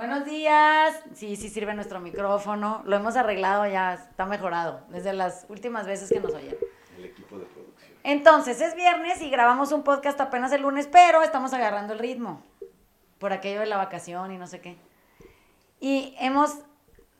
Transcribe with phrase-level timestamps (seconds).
[0.00, 0.98] Buenos días.
[1.12, 2.80] Sí, sí sirve nuestro micrófono.
[2.86, 6.56] Lo hemos arreglado ya, está mejorado desde las últimas veces que nos oyen.
[6.96, 7.90] El equipo de producción.
[8.02, 12.42] Entonces, es viernes y grabamos un podcast apenas el lunes, pero estamos agarrando el ritmo
[13.18, 14.78] por aquello de la vacación y no sé qué.
[15.80, 16.60] Y hemos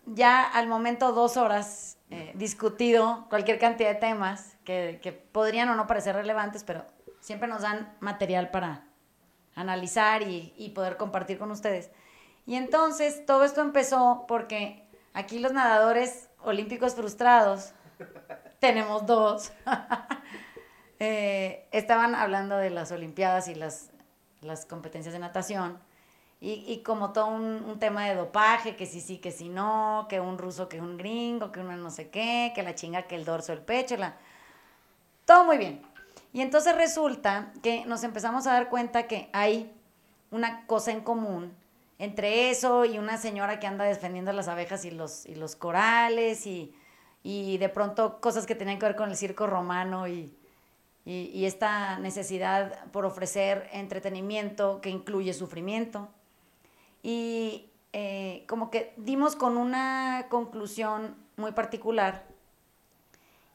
[0.06, 5.74] ya al momento dos horas eh, discutido cualquier cantidad de temas que, que podrían o
[5.74, 6.86] no parecer relevantes, pero
[7.20, 8.86] siempre nos dan material para
[9.54, 11.90] analizar y, y poder compartir con ustedes.
[12.50, 14.82] Y entonces todo esto empezó porque
[15.14, 17.74] aquí los nadadores olímpicos frustrados,
[18.58, 19.52] tenemos dos,
[20.98, 23.90] eh, estaban hablando de las Olimpiadas y las,
[24.40, 25.78] las competencias de natación.
[26.40, 30.18] Y, y como todo un, tema de dopaje, que sí, sí, que sí, no, que
[30.18, 33.24] un ruso, que un gringo, que uno no sé qué, que la chinga, que el
[33.24, 34.16] dorso, el pecho, la...
[35.24, 35.82] todo muy bien.
[36.32, 39.72] Y entonces resulta que nos empezamos a dar cuenta que hay
[40.32, 41.59] una cosa en común
[42.00, 46.46] entre eso y una señora que anda defendiendo las abejas y los, y los corales
[46.46, 46.74] y,
[47.22, 50.34] y de pronto cosas que tenían que ver con el circo romano y,
[51.04, 56.08] y, y, esta necesidad por ofrecer entretenimiento que incluye sufrimiento.
[57.02, 62.24] Y eh, como que dimos con una conclusión muy particular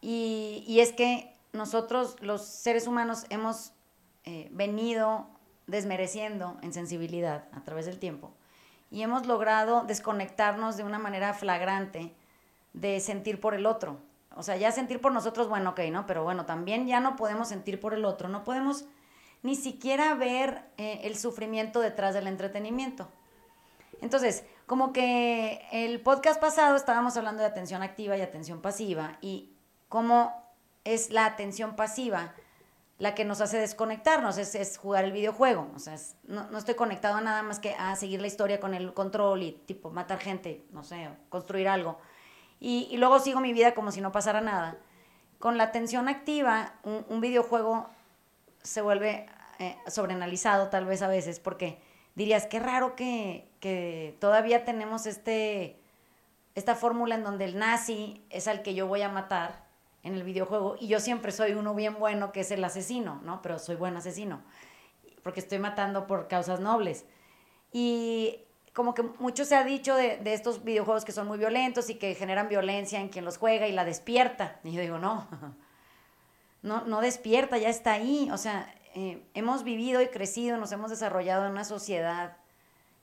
[0.02, 3.72] y, y es que nosotros los seres humanos hemos
[4.24, 5.35] eh, venido
[5.68, 8.32] desmereciendo en sensibilidad a través del tiempo
[8.92, 12.14] y hemos logrado desconectarnos de una manera flagrante
[12.74, 14.00] de sentir por el otro.
[14.36, 16.06] O sea, ya sentir por nosotros, bueno, ok, ¿no?
[16.06, 18.86] Pero bueno, también ya no podemos sentir por el otro, no podemos
[19.44, 23.08] ni siquiera ver eh, el sufrimiento detrás del entretenimiento.
[24.02, 29.52] Entonces, como que el podcast pasado estábamos hablando de atención activa y atención pasiva y
[29.88, 30.34] cómo
[30.84, 32.34] es la atención pasiva
[32.98, 35.70] la que nos hace desconectarnos, es, jugar el videojuego.
[35.76, 38.74] O sea, no, no, estoy conectado a nada más que a seguir la historia con
[38.74, 42.00] el control y tipo matar gente, no sé, construir algo.
[42.60, 44.78] Y, luego sigo mi vida como si no pasara nada.
[45.40, 47.90] Con la atención activa, un, un videojuego
[48.64, 49.28] se vuelve
[49.60, 51.80] eh, sobreanalizado tal vez a veces, porque
[52.16, 55.80] dirías, qué raro que, que todavía tenemos este,
[56.56, 59.65] esta fórmula en donde el nazi es al que yo voy a matar
[60.06, 63.42] en el videojuego y yo siempre soy uno bien bueno que es el asesino, ¿no?
[63.42, 64.42] Pero soy buen asesino
[65.26, 67.04] porque estoy matando por causas nobles.
[67.72, 68.42] Y
[68.74, 71.96] como que mucho se ha dicho de, de, estos videojuegos que son muy violentos y
[71.96, 74.60] que generan violencia en quien los juega y la despierta.
[74.64, 75.28] Y yo digo, no,
[76.62, 78.30] no, no despierta, ya está ahí.
[78.32, 82.38] O sea, eh, hemos vivido y crecido, nos hemos desarrollado en una sociedad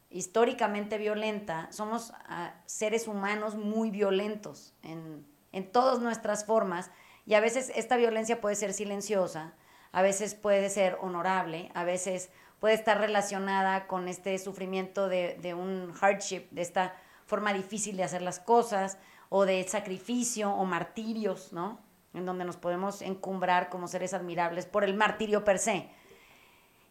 [0.09, 1.73] históricamente violenta.
[1.73, 6.91] Somos uh, seres humanos muy violentos en en todas nuestras formas
[7.25, 9.55] y a veces esta violencia puede ser silenciosa,
[9.93, 15.55] a veces puede ser honorable, a veces puede estar relacionada con este sufrimiento de, de
[15.55, 16.95] un hardship, de esta
[17.27, 18.99] forma difícil de hacer las cosas
[19.29, 21.81] o de sacrificio o martirios, ¿no?
[22.15, 25.89] En donde nos podemos encumbrar como seres admirables por el martirio per se.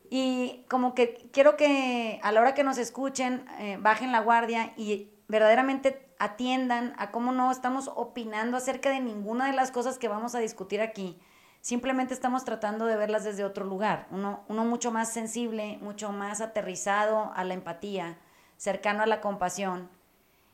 [0.09, 4.73] Y como que quiero que a la hora que nos escuchen, eh, bajen la guardia
[4.75, 10.07] y verdaderamente atiendan a cómo no estamos opinando acerca de ninguna de las cosas que
[10.07, 11.19] vamos a discutir aquí.
[11.61, 16.39] Simplemente estamos tratando de verlas desde otro lugar, uno, uno mucho más sensible, mucho más
[16.39, 18.19] aterrizado a la empatía,
[18.55, 19.89] cercano a la compasión.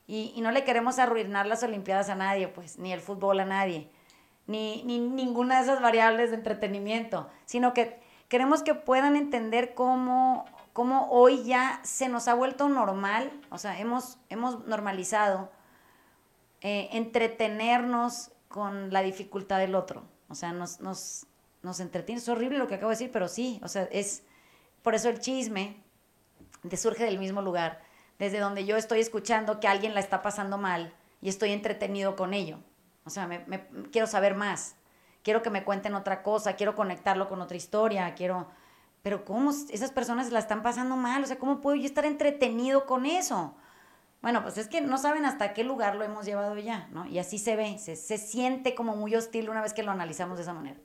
[0.08, 3.46] Y, y no le queremos arruinar las Olimpiadas a nadie, pues, ni el fútbol a
[3.46, 3.92] nadie,
[4.46, 8.00] ni, ni ninguna de esas variables de entretenimiento, sino que
[8.30, 10.46] queremos que puedan entender cómo
[10.78, 15.50] cómo hoy ya se nos ha vuelto normal, o sea, hemos, hemos normalizado
[16.62, 20.04] eh, entretenernos con la dificultad del otro.
[20.30, 21.26] O sea, nos, nos,
[21.62, 22.20] nos entretiene.
[22.20, 24.24] Es horrible lo que acabo de decir, pero sí, o sea, es
[24.82, 25.84] por eso el chisme
[26.64, 27.82] de surge del mismo lugar,
[28.20, 32.34] desde donde yo estoy escuchando que alguien la está pasando mal y estoy entretenido con
[32.34, 32.60] ello.
[33.06, 34.76] O sea, me, me, quiero saber más,
[35.24, 38.48] quiero que me cuenten otra cosa, quiero conectarlo con otra historia, quiero
[39.08, 41.24] pero ¿cómo esas personas la están pasando mal?
[41.24, 43.56] O sea, ¿cómo puedo yo estar entretenido con eso?
[44.22, 47.06] Bueno, pues es que no saben hasta qué lugar lo hemos llevado ya, ¿no?
[47.08, 50.38] Y así se ve, se, se siente como muy hostil una vez que lo analizamos
[50.38, 50.80] de esa manera.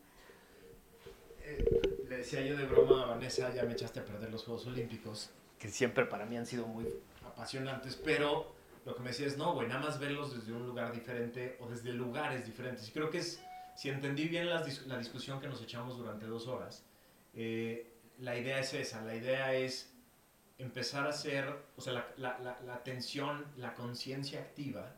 [1.42, 4.66] Eh, le decía yo de broma a Vanessa, ya me echaste a perder los Juegos
[4.66, 6.86] Olímpicos, que siempre para mí han sido muy
[7.24, 8.52] apasionantes, pero
[8.84, 11.68] lo que me decía es, no, güey, nada más verlos desde un lugar diferente o
[11.68, 12.88] desde lugares diferentes.
[12.88, 13.42] Y creo que es,
[13.76, 16.84] si entendí bien la, la discusión que nos echamos durante dos horas,
[17.34, 19.91] eh, la idea es esa, la idea es
[20.58, 21.46] empezar a hacer,
[21.76, 24.94] o sea, la, la, la, la atención, la conciencia activa,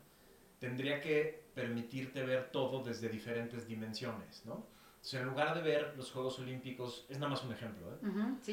[0.59, 4.67] tendría que permitirte ver todo desde diferentes dimensiones, ¿no?
[4.95, 7.99] Entonces, en lugar de ver los Juegos Olímpicos, es nada más un ejemplo, ¿eh?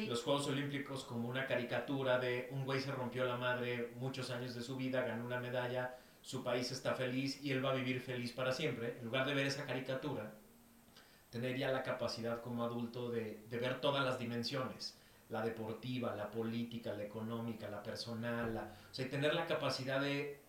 [0.07, 4.53] los Juegos Olímpicos como una caricatura de un güey se rompió la madre muchos años
[4.53, 7.99] de su vida, ganó una medalla, su país está feliz y él va a vivir
[7.99, 10.35] feliz para siempre, en lugar de ver esa caricatura,
[11.31, 14.95] tener ya la capacidad como adulto de, de ver todas las dimensiones,
[15.33, 20.39] la deportiva, la política, la económica, la personal, la, o sea, tener la capacidad de,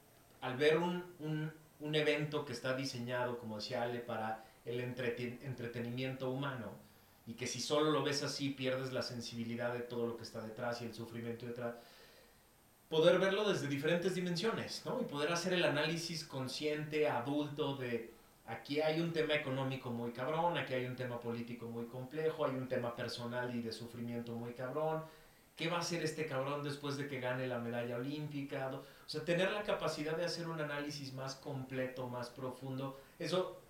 [0.42, 1.50] al ver un, un,
[1.81, 6.72] un evento que está diseñado, como decía Ale, para el entretenimiento humano
[7.26, 10.40] y que si solo lo ves así pierdes la sensibilidad de todo lo que está
[10.42, 11.75] detrás y el sufrimiento detrás,
[12.88, 15.00] poder verlo desde diferentes dimensiones, ¿no?
[15.00, 18.13] Y poder hacer el análisis consciente, adulto, de
[18.46, 22.55] aquí hay un tema económico muy cabrón, aquí hay un tema político muy complejo, hay
[22.55, 25.05] un tema personal y de sufrimiento muy cabrón.
[25.56, 28.70] ¿Qué va a hacer este cabrón después de que gane la medalla olímpica?
[28.75, 33.61] O sea, tener la capacidad de hacer un análisis más completo, más profundo, eso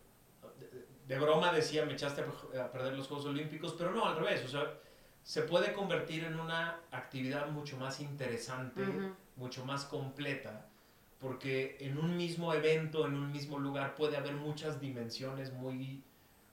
[1.06, 2.24] de broma decía, me echaste
[2.58, 4.72] a perder los Juegos Olímpicos, pero no, al revés, o sea,
[5.22, 8.82] se puede convertir en una actividad mucho más interesante,
[9.36, 10.68] mucho más completa,
[11.24, 16.02] porque en un mismo evento, en un mismo lugar, puede haber muchas dimensiones muy,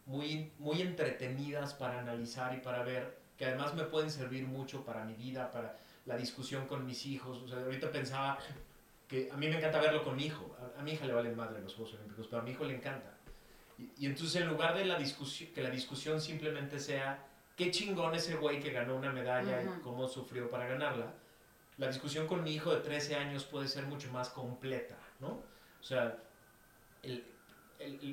[0.06, 5.04] muy, muy entretenidas para analizar y para ver, que además me pueden servir mucho para
[5.04, 7.40] mi vida, para la discusión con mis hijos.
[7.40, 8.40] O sea, ahorita pensaba
[9.10, 10.56] que a mí me encanta verlo con mi hijo.
[10.58, 12.78] A, a mi hija le valen madre los Juegos Olímpicos, pero a mi hijo le
[12.78, 13.18] encanta.
[13.98, 17.28] Y, entonces en lugar de la discusión, que la discusión simplemente sea
[17.58, 21.14] qué chingón ese güey que ganó una medalla y cómo sufrió para ganarla,
[21.81, 25.30] la discusión con mi hijo de 13 años puede ser mucho más completa, ¿no?
[25.30, 26.16] O sea,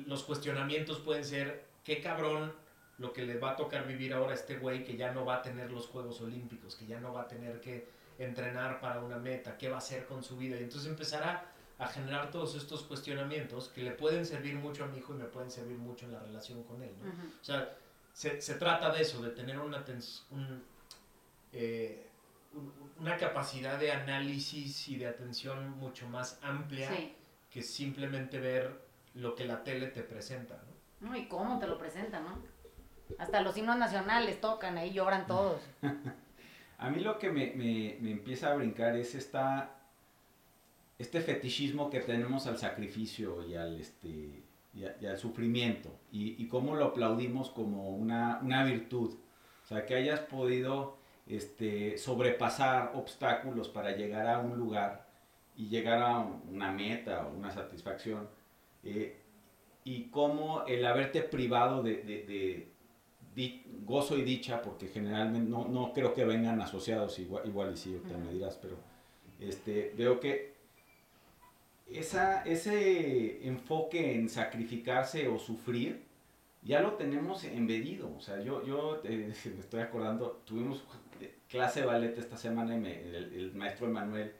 [0.07, 2.51] los cuestionamientos pueden ser qué cabrón
[2.97, 5.35] lo que le va a tocar vivir ahora a este güey que ya no va
[5.35, 7.87] a tener los Juegos Olímpicos, que ya no va a tener que
[8.17, 10.59] entrenar para una meta, qué va a hacer con su vida.
[10.59, 14.97] Y entonces empezará a generar todos estos cuestionamientos que le pueden servir mucho a mi
[14.97, 16.95] hijo y me pueden servir mucho en la relación con él.
[17.03, 17.07] ¿no?
[17.07, 17.77] O sea,
[18.13, 19.85] se, se, trata de eso, de tener una,
[20.31, 20.63] un,
[23.09, 26.91] una capacidad de análisis y de atención mucho más amplia
[27.49, 28.71] que simplemente ver
[29.15, 30.61] lo que la tele te presenta.
[31.01, 31.15] ¿no?
[31.15, 32.37] y cómo te lo presenta, ¿no?
[33.17, 35.59] Hasta los himnos nacionales tocan, ahí lloran todos.
[36.77, 39.75] a mí lo que me, me, me empieza a brincar es esta
[40.99, 46.75] este fetichismo que tenemos al sacrificio y al, este, y, al sufrimiento y, y, cómo
[46.75, 49.15] lo aplaudimos como una, una, virtud.
[49.63, 50.98] O sea, que hayas podido
[51.29, 55.07] este, sobrepasar obstáculos para llegar a un lugar
[55.55, 58.27] y llegar a una meta o una satisfacción.
[58.83, 59.15] Eh,
[59.83, 62.71] y cómo el haberte privado de, de,
[63.35, 67.77] de, gozo y dicha, porque generalmente no, no, creo que vengan asociados igual, igual y
[67.77, 68.75] sí, te me dirás, pero
[69.39, 70.53] este, veo que
[71.89, 76.03] esa, ese enfoque en sacrificarse o sufrir,
[76.61, 78.13] ya lo tenemos embedido.
[78.15, 80.83] O sea, yo, yo me estoy acordando, tuvimos
[81.49, 84.33] clase de ballet esta semana y el, maestro Emanuel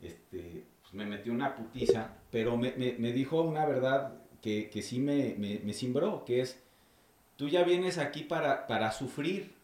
[0.00, 4.98] este, pues me metió una putiza, pero me, me, dijo una verdad que, que sí
[4.98, 6.60] me, me, cimbró, que es,
[7.36, 9.54] tú ya vienes aquí para, para sufrir,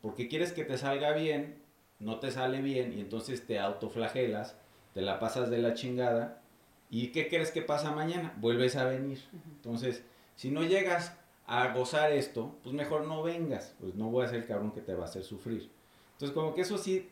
[0.00, 1.56] porque quieres que te salga bien,
[1.98, 4.56] no te sale bien y entonces te autoflagelas,
[4.94, 6.42] te la pasas de la chingada
[6.90, 8.34] ¿Y qué crees que pasa mañana?
[8.38, 9.20] Vuelves a venir.
[9.56, 10.02] Entonces,
[10.36, 11.16] si no llegas
[11.46, 13.74] a gozar esto, pues mejor no vengas.
[13.80, 15.70] Pues no voy a ser el cabrón que te va a hacer sufrir.
[16.18, 17.08] Entonces, como que eso sí,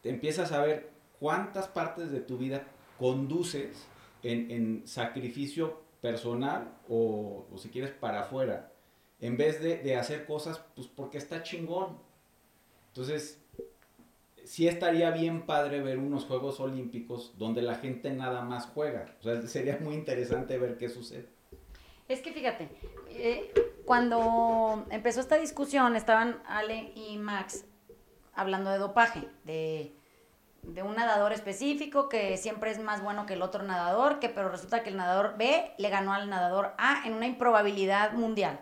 [0.00, 2.62] te empiezas a ver cuántas partes de tu vida
[2.96, 3.88] conduces
[4.22, 8.72] en, sacrificio personal o, o, si quieres para afuera,
[9.20, 11.98] en vez de, de hacer cosas, pues porque está chingón.
[12.90, 13.40] Entonces,
[14.44, 19.16] sí estaría bien padre ver unos Juegos Olímpicos donde la gente nada más juega.
[19.18, 21.26] O sea, sería muy interesante ver qué sucede.
[22.06, 22.68] Es que fíjate,
[23.10, 23.52] eh,
[23.84, 27.64] cuando empezó esta discusión estaban Ale y Max
[28.38, 29.92] hablando de dopaje, de,
[30.62, 34.48] de, un nadador específico que siempre es más bueno que el otro nadador, que pero
[34.48, 38.60] resulta que el nadador B le ganó al nadador A en una improbabilidad mundial.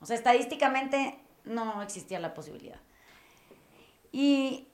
[0.00, 2.80] O sea, estadísticamente no existía la posibilidad.
[4.10, 4.66] Y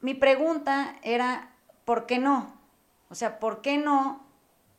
[0.00, 2.58] mi pregunta era, ¿por qué no?
[3.10, 4.26] O sea, ¿por qué no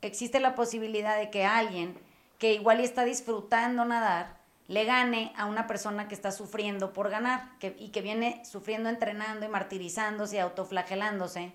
[0.01, 1.99] existe la posibilidad de que alguien
[2.39, 7.51] que igual está disfrutando nadar le gane a una persona que está sufriendo por ganar
[7.77, 11.53] y que viene sufriendo, entrenando y martirizándose y autoflagelándose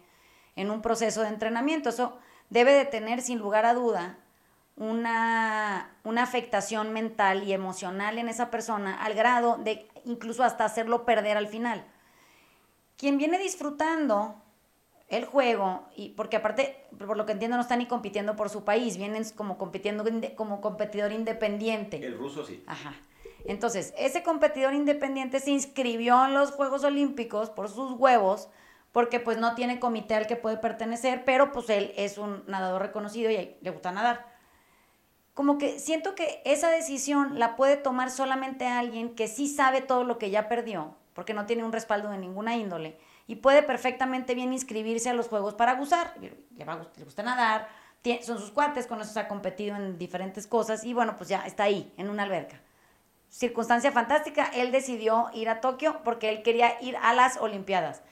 [0.57, 1.89] en un proceso de entrenamiento?
[1.89, 2.19] Eso
[2.51, 4.19] debe de tener sin lugar a duda
[4.77, 11.05] una, una afectación mental y emocional en esa persona al grado de incluso hasta hacerlo
[11.05, 11.85] perder al final
[13.01, 14.43] quien viene disfrutando
[15.11, 18.65] el juego, y porque aparte, por lo que entiendo, no están ni compitiendo por su
[18.65, 20.05] país, vienen como compitiendo
[20.37, 21.97] como competidor independiente.
[21.99, 22.63] El ruso sí.
[22.67, 22.95] Ajá.
[23.45, 28.49] Entonces, ese competidor independiente se inscribió en los Juegos Olímpicos por sus huevos,
[28.93, 32.83] porque pues no tiene comité al que puede pertenecer, pero pues él es un nadador
[32.83, 34.31] reconocido y le gusta nadar.
[35.35, 40.05] Como que siento que esa decisión la puede tomar solamente alguien que sí sabe todo
[40.05, 42.99] lo que ya perdió, porque no tiene un respaldo de ninguna índole,
[43.31, 46.15] y puede perfectamente bien inscribirse a los Juegos para gozar.
[46.21, 47.69] Le, gusta nadar,
[48.23, 51.47] son sus cuates, con eso se ha competido en diferentes cosas, y bueno, pues ya
[51.47, 52.61] está ahí, en una alberca
[53.29, 58.03] circunstancia fantástica, él decidió ir a Tokio porque él quería ir a las Olimpiadas.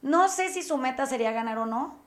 [0.00, 1.98] No sé si su meta sería ganar o no,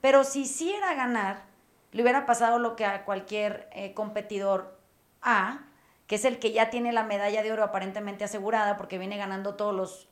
[0.00, 1.42] pero si sí era ganar,
[1.90, 4.78] le hubiera pasado lo que a cualquier eh, competidor
[5.22, 5.64] A,
[6.06, 9.56] que es el que ya tiene la medalla de oro aparentemente asegurada porque viene ganando
[9.56, 10.06] todas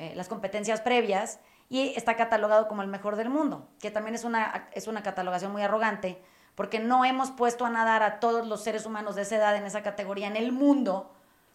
[0.00, 4.24] eh, las competencias previas y está catalogado como el mejor del mundo, que también es
[4.24, 6.22] una, es una catalogación muy arrogante
[6.54, 9.64] porque no hemos puesto a nadar a todos los seres humanos de esa edad en
[9.64, 11.14] esa categoría en el mundo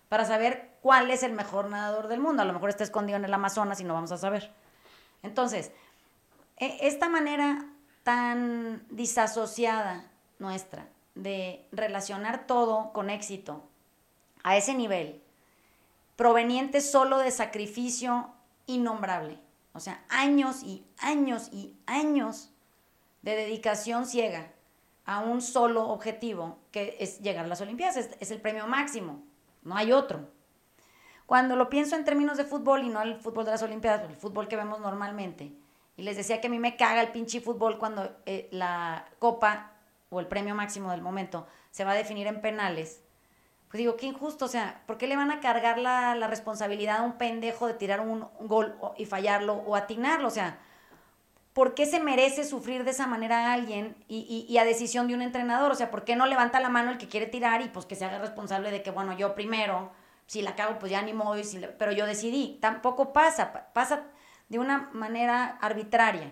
[0.10, 2.44] para saber cuál es el mejor nadador del mundo.
[2.44, 4.52] A lo mejor está escondido en el Amazonas y no vamos a saber.
[5.24, 5.72] Entonces,
[6.58, 7.66] e, esta manera
[8.04, 10.06] tan disasociada
[10.38, 13.64] nuestra de relacionar todo con éxito
[14.44, 15.20] a ese nivel,
[16.16, 18.35] proveniente solo de sacrificio
[18.68, 19.40] innombrable,
[19.74, 22.52] o sea, años y años y años
[23.22, 24.52] de dedicación ciega
[25.06, 29.24] a un solo objetivo, que es llegar a las Olimpiadas, es el premio máximo,
[29.64, 30.30] no hay otro.
[31.26, 34.16] Cuando lo pienso en términos de fútbol y no el fútbol de las Olimpiadas, el
[34.16, 35.52] fútbol que vemos normalmente,
[35.98, 39.72] y les decía que a mí me caga el pinche fútbol cuando eh, la copa
[40.10, 43.02] o el premio máximo del momento se va a definir en penales,
[43.76, 47.02] pues digo, qué injusto, o sea, ¿por qué le van a cargar la, responsabilidad a
[47.02, 50.30] un pendejo de tirar un, gol y fallarlo o atinarlo?
[50.30, 50.60] O sea,
[51.52, 55.14] ¿por qué se merece sufrir de esa manera a alguien y, y, a decisión de
[55.14, 55.74] un entrenador?
[55.74, 57.96] O sea, ¿por qué no levanta la mano el que quiere tirar y pues que
[57.96, 59.92] se haga responsable de que, bueno, yo primero,
[60.26, 61.36] si la cago, pues ya ni modo,
[61.78, 62.58] pero yo decidí.
[62.62, 64.04] Tampoco pasa, pasa
[64.48, 66.32] de una manera arbitraria.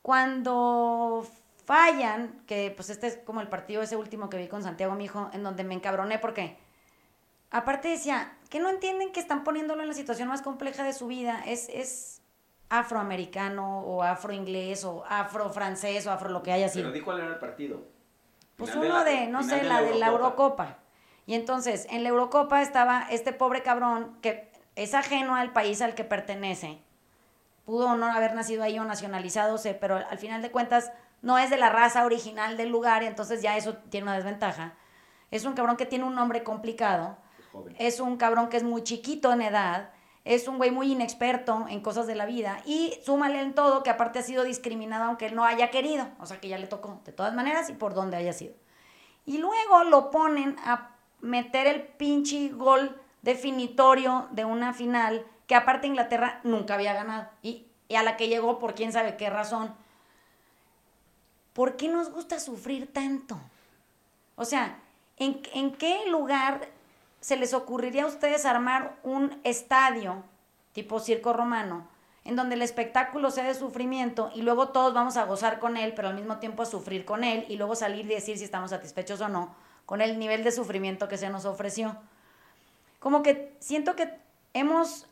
[0.00, 1.26] Cuando
[1.70, 5.04] fallan, que pues este es como el partido ese último que vi con Santiago, mi
[5.04, 6.56] hijo, en donde me encabroné porque,
[7.52, 11.06] aparte decía, que no entienden que están poniéndolo en la situación más compleja de su
[11.06, 11.68] vida, es...
[11.68, 12.16] es
[12.72, 16.84] afroamericano o afroinglés o afrofrancés o afro lo que haya sido.
[16.84, 17.82] Pero di cuál era el partido.
[18.54, 20.78] Pues uno de, no sé, la, de la Eurocopa.
[21.26, 25.96] Y entonces, en la Eurocopa estaba este pobre cabrón que es ajeno al país al
[25.96, 26.78] que pertenece.
[27.64, 31.50] Pudo no haber nacido ahí o nacionalizado, sé, pero al final de cuentas no es
[31.50, 34.74] de la raza original del lugar, y entonces ya eso tiene una desventaja.
[35.30, 37.16] Es un cabrón que tiene un nombre complicado.
[37.78, 39.90] Es, es un cabrón que es muy chiquito en edad
[40.24, 43.90] es un güey muy inexperto en cosas de la vida y súmale en todo que
[43.90, 47.00] aparte ha sido discriminado aunque él no haya querido, o sea que ya le tocó
[47.04, 48.54] de todas maneras y por donde haya sido.
[49.24, 55.86] Y luego lo ponen a meter el pinche gol definitorio de una final que aparte
[55.86, 59.74] Inglaterra nunca había ganado y, y a la que llegó por quién sabe qué razón.
[61.52, 63.40] ¿Por qué nos gusta sufrir tanto?
[64.36, 64.78] O sea,
[65.16, 66.68] ¿en, qué lugar
[67.20, 70.24] se les ocurriría a ustedes armar un estadio
[70.72, 71.86] tipo circo romano,
[72.24, 75.92] en donde el espectáculo sea de sufrimiento y luego todos vamos a gozar con él,
[75.94, 78.70] pero al mismo tiempo a sufrir con él y luego salir y decir si estamos
[78.70, 79.54] satisfechos o no
[79.90, 81.96] con el nivel de sufrimiento que se nos ofreció?
[83.00, 84.14] Como que siento que
[84.54, 85.06] hemos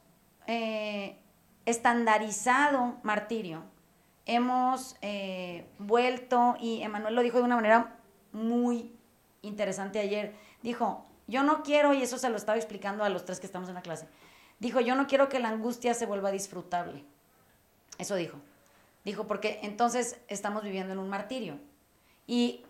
[0.47, 1.17] eh,
[1.67, 3.65] estandarizado martirio,
[4.29, 7.97] hemos eh, vuelto, y Emanuel lo dijo de una manera
[8.31, 8.95] muy
[9.43, 13.41] interesante ayer, dijo, yo no quiero, y eso se lo estaba explicando a los tres
[13.41, 14.07] que estamos en la clase,
[14.61, 17.05] dijo, yo no quiero que la angustia se vuelva disfrutable.
[17.99, 18.39] Eso dijo.
[19.05, 21.59] Dijo, porque entonces estamos viviendo en un martirio.
[22.27, 22.67] Y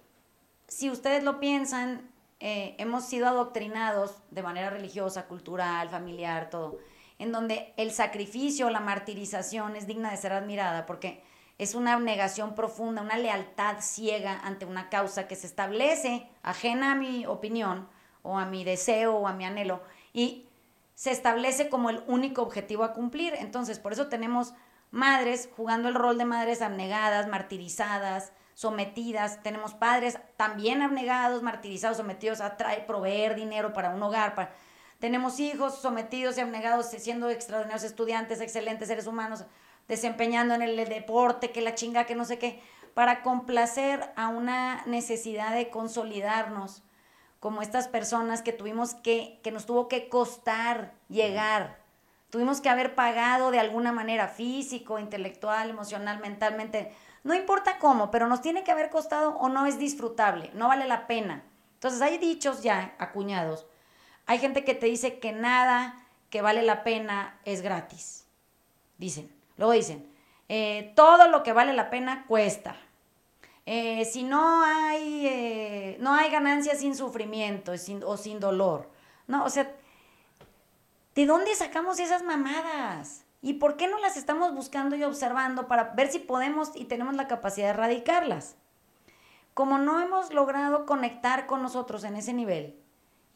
[0.68, 6.78] si ustedes lo piensan, eh, hemos sido adoctrinados de manera religiosa, cultural, familiar, todo,
[7.18, 11.24] en donde el sacrificio, la martirización es digna de ser admirada, porque
[11.58, 16.94] es una abnegación profunda, una lealtad ciega ante una causa que se establece, ajena a
[16.94, 17.88] mi opinión,
[18.22, 20.46] o a mi deseo o a mi anhelo y
[20.94, 23.34] se establece como el único objetivo a cumplir.
[23.38, 24.52] Entonces, por eso tenemos
[24.90, 29.40] madres jugando el rol de madres abnegadas, martirizadas, sometidas.
[29.44, 34.34] Tenemos padres también abnegados, martirizados, sometidos a traer, proveer dinero para un hogar.
[34.34, 34.52] Para...
[34.98, 39.44] Tenemos hijos sometidos y abnegados, siendo extraordinarios estudiantes, excelentes seres humanos,
[39.88, 42.62] desempeñando en el deporte, que la chinga, que no sé qué,
[42.94, 46.82] para complacer a una necesidad de consolidarnos
[47.40, 51.78] como estas personas que tuvimos que, que nos tuvo que costar llegar.
[52.30, 56.92] Tuvimos que haber pagado de alguna manera físico, intelectual, emocional, mentalmente.
[57.24, 60.86] No importa cómo, pero nos tiene que haber costado o no es disfrutable, no vale
[60.86, 61.44] la pena.
[61.74, 63.66] Entonces hay dichos ya acuñados.
[64.26, 65.94] hay gente que te dice que nada
[66.28, 68.26] que vale la pena es gratis.
[68.98, 69.37] Dicen.
[69.58, 70.08] Luego dicen,
[70.48, 72.76] eh, todo lo que vale la pena cuesta.
[73.66, 77.72] Eh, si no hay, eh, no hay ganancia sin sufrimiento
[78.06, 78.88] o sin dolor.
[79.26, 79.70] No, o sea,
[81.14, 83.24] ¿de dónde sacamos esas mamadas?
[83.42, 87.14] ¿Y por qué no las estamos buscando y observando para ver si podemos y tenemos
[87.14, 88.56] la capacidad de erradicarlas?
[89.52, 92.74] Como no hemos logrado conectar con nosotros en ese nivel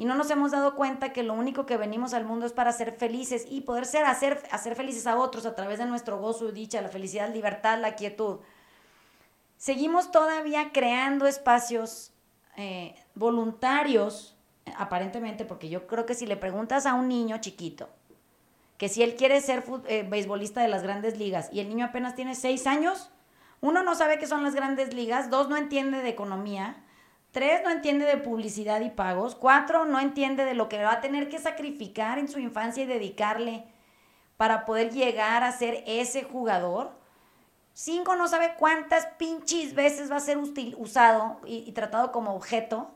[0.03, 2.73] y no nos hemos dado cuenta que lo único que venimos al mundo es para
[2.73, 6.51] ser felices y poder ser, hacer, hacer felices a otros a través de nuestro gozo
[6.51, 8.41] dicha, la felicidad, libertad, la quietud,
[9.59, 12.11] seguimos todavía creando espacios
[12.57, 14.37] eh, voluntarios,
[14.77, 17.89] aparentemente, porque yo creo que si le preguntas a un niño chiquito
[18.79, 22.17] que si él quiere ser eh, beisbolista de las grandes ligas y el niño apenas
[22.17, 23.13] tiene seis años,
[23.61, 26.83] uno no sabe qué son las grandes ligas, dos no entiende de economía,
[27.33, 31.01] tres no entiende de publicidad y pagos, cuatro no entiende de lo que va a
[31.01, 33.65] tener que sacrificar en su infancia y dedicarle
[34.37, 36.93] para poder llegar a ser ese jugador.
[37.75, 40.37] Cinco no sabe cuántas pinches veces va a ser
[40.77, 42.91] usado y, tratado como objeto.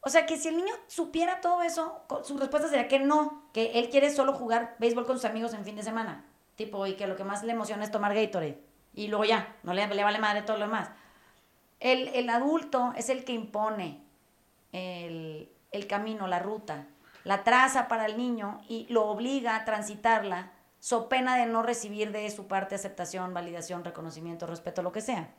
[0.00, 3.72] O sea que si el niño supiera todo eso, su respuesta sería que no, que
[3.78, 6.24] él quiere solo jugar béisbol con sus amigos en fin de semana.
[6.54, 8.62] Tipo, y que lo que más le emociona es tomar Gatorade.
[8.94, 10.88] Y luego ya, no le, le vale madre todo lo demás.
[11.80, 14.02] El, el adulto es el que impone
[14.72, 16.86] el, el camino, la ruta,
[17.24, 22.12] la traza para el niño y lo obliga a transitarla so pena de no recibir
[22.12, 25.30] de su parte aceptación, validación, reconocimiento, respeto, lo que sea.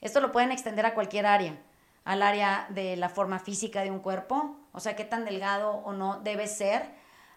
[0.00, 1.60] Esto lo pueden extender a cualquier área,
[2.04, 5.92] al área de la forma física de un cuerpo, o sea, qué tan delgado o
[5.92, 6.90] no debe ser,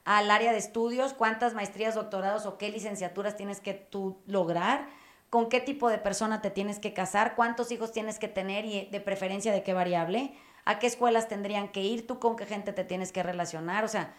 [0.03, 4.87] al área de estudios, cuántas maestrías, doctorados o qué licenciaturas tienes que tú lograr,
[5.35, 8.85] con qué tipo de persona te tienes que casar, cuántos hijos tienes que tener y
[8.85, 12.71] de preferencia de qué variable, a qué escuelas tendrían que ir, tú con qué gente
[12.71, 14.13] te tienes que relacionar, o sea,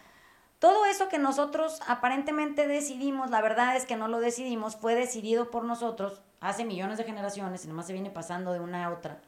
[0.59, 5.49] todo eso que nosotros aparentemente decidimos, la verdad es que no lo decidimos, fue decidido
[5.49, 9.19] por nosotros hace millones de generaciones y nomás se viene pasando de una a otra.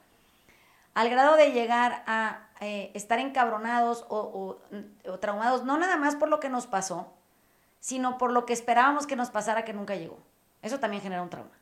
[0.94, 4.60] Al grado de llegar a eh, estar encabronados o,
[5.08, 7.12] o traumados, no nada más por lo que nos pasó,
[7.80, 10.20] sino por lo que esperábamos que nos pasara que nunca llegó.
[10.62, 11.59] Eso también genera un trauma.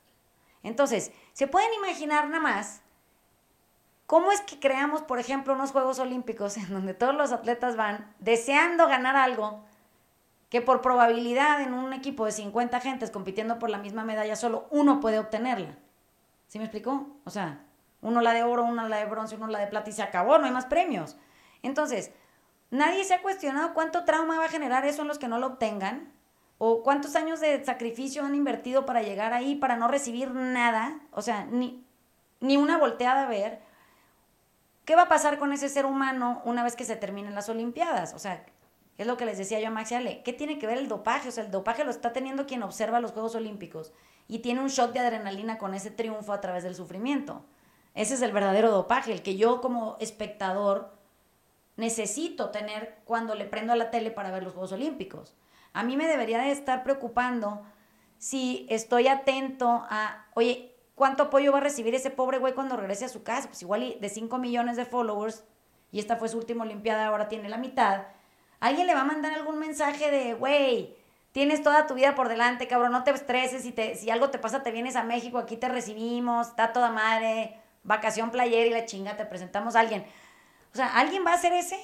[0.64, 2.82] Entonces, se pueden imaginar nada más
[4.08, 8.16] ¿Cómo es que creamos, por ejemplo, unos Juegos Olímpicos en donde todos los atletas van
[8.20, 9.66] deseando ganar algo
[10.50, 14.66] que por probabilidad en un equipo de 50 gentes compitiendo por la misma medalla solo
[14.72, 15.78] uno puede obtenerla?
[16.48, 17.06] ¿Sí me explicó?
[17.26, 17.66] O sea,
[18.02, 20.38] uno la de oro, uno la de bronce, uno la de plata y se acabó,
[20.38, 21.18] no hay más premios.
[21.62, 22.12] Entonces,
[22.72, 25.48] nadie se ha cuestionado cuánto trauma va a generar eso en los que no lo
[25.48, 26.14] obtengan
[26.58, 31.22] o cuántos años de sacrificio han invertido para llegar ahí, para no recibir nada, o
[31.22, 31.84] sea, ni,
[32.40, 33.62] ni una volteada a ver
[34.88, 38.14] ¿Qué va a pasar con ese ser humano una vez que se terminen las Olimpiadas?
[38.14, 38.46] O sea,
[38.98, 40.24] es lo que les decía yo a Max Ale.
[40.24, 41.28] ¿Qué tiene que ver el dopaje?
[41.28, 43.92] O sea, el dopaje lo está teniendo quien observa los Juegos Olímpicos
[44.30, 47.44] y tiene un shot de adrenalina con ese triunfo a través del sufrimiento.
[47.96, 50.94] Ese es el verdadero dopaje, el que yo como espectador
[51.76, 55.36] necesito tener cuando le prendo a la tele para ver los Juegos Olímpicos.
[55.78, 57.64] A mí me debería de estar preocupando
[58.18, 63.06] si estoy atento a, oye, ¿Cuánto apoyo va a recibir ese pobre güey cuando regrese
[63.06, 63.50] a su casa?
[63.50, 65.44] Pues igual de 5 millones de followers,
[65.92, 68.08] y esta fue su última Olimpiada, ahora tiene la mitad.
[68.60, 70.96] ¿Alguien le va a mandar algún mensaje de, güey,
[71.34, 74.40] tienes toda tu vida por delante, cabrón, no te estreses, si, te, si algo te
[74.40, 78.86] pasa te vienes a México, aquí te recibimos, está toda madre, vacación player y la
[78.86, 80.04] chinga, te presentamos a alguien.
[80.74, 81.80] O sea, ¿alguien va a hacer ese?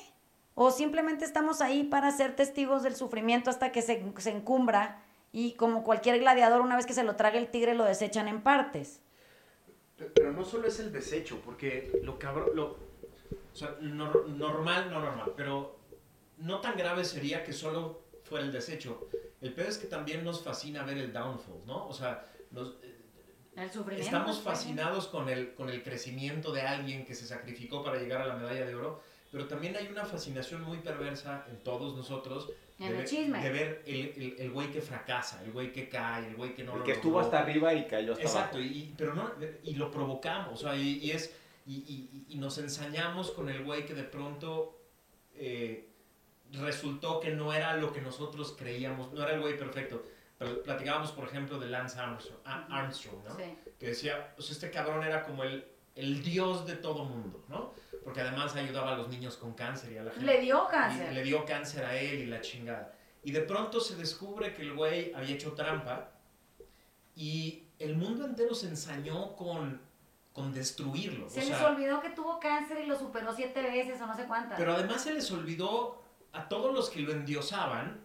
[0.55, 5.53] ¿O simplemente estamos ahí para ser testigos del sufrimiento hasta que se, se encumbra y
[5.53, 9.01] como cualquier gladiador, una vez que se lo traga el tigre, lo desechan en partes?
[10.13, 15.33] Pero no solo es el desecho, porque lo cabrón, lo, o sea, normal, no normal,
[15.35, 15.79] pero
[16.37, 19.07] no tan grave sería que solo fuera el desecho.
[19.41, 21.87] El peor es que también nos fascina ver el downfall, ¿no?
[21.87, 22.75] O sea, nos,
[23.97, 28.25] estamos fascinados con el, con el crecimiento de alguien que se sacrificó para llegar a
[28.25, 29.01] la medalla de oro,
[29.33, 34.71] pero también hay una fascinación muy perversa en todos nosotros de, ver el, el, güey
[34.71, 37.73] que fracasa, el güey que cae, el güey que no el que estuvo hasta arriba
[37.73, 39.31] y cayó hasta Exacto, Y, pero no,
[39.63, 43.95] y lo provocamos, o sea, y, es, y, y, nos ensañamos con el güey que
[43.95, 44.79] de pronto
[45.33, 45.89] eh,
[46.51, 50.05] resultó que no era lo que nosotros creíamos, no era el güey perfecto.
[50.63, 53.37] Platicábamos, por ejemplo, de Lance Armstrong, Armstrong ¿no?
[53.79, 57.73] Que decía, pues este cabrón era como el, el dios de todo mundo, ¿no?
[58.03, 60.25] porque además ayudaba a los niños con cáncer y a la gente.
[60.25, 61.13] Le dio cáncer.
[61.13, 62.93] le dio cáncer a él y la chingada.
[63.23, 66.11] Y de pronto se descubre que el güey había hecho trampa
[67.15, 69.81] y el mundo entero se ensañó con,
[70.33, 71.29] con destruirlo.
[71.29, 74.57] Se les olvidó que tuvo cáncer y lo superó siete veces o no sé cuántas.
[74.57, 76.03] Pero además se les olvidó
[76.33, 78.01] a todos los que lo endiosaban,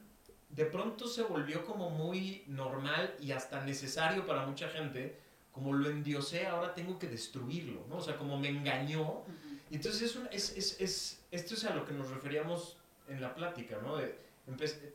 [0.51, 5.21] de pronto se volvió como muy normal y hasta necesario para mucha gente,
[5.59, 7.97] como lo endiosé, ahora tengo que destruirlo, ¿no?
[7.97, 9.25] O sea, como me engañó.
[9.71, 12.77] Y entonces es, un, es, es, es, esto es a lo que nos referíamos
[13.09, 13.97] en la plática, ¿no?
[13.97, 14.17] De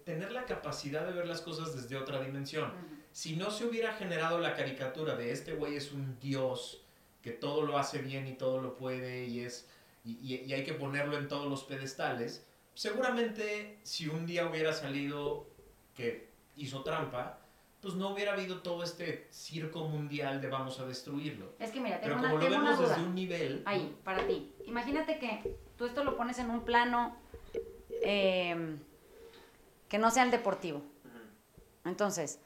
[0.05, 2.71] tener la capacidad de ver las cosas desde otra dimensión.
[3.11, 6.81] Si no se hubiera generado la caricatura de este güey es un dios,
[7.21, 9.67] que todo lo hace bien y todo lo puede y es
[10.05, 15.47] y, y, hay que ponerlo en todos los pedestales, seguramente si un día hubiera salido
[15.95, 17.42] que hizo trampa,
[17.83, 21.51] pues no hubiera habido todo este circo mundial de vamos a destruirlo.
[21.59, 23.61] Es que mira, tengo Pero como lo vemos desde un nivel...
[23.65, 24.53] Ahí, para ti.
[24.65, 27.17] Imagínate que tú esto lo pones en un plano
[28.01, 28.79] em,
[29.89, 30.81] que no sea el deportivo.
[31.83, 32.39] Entonces,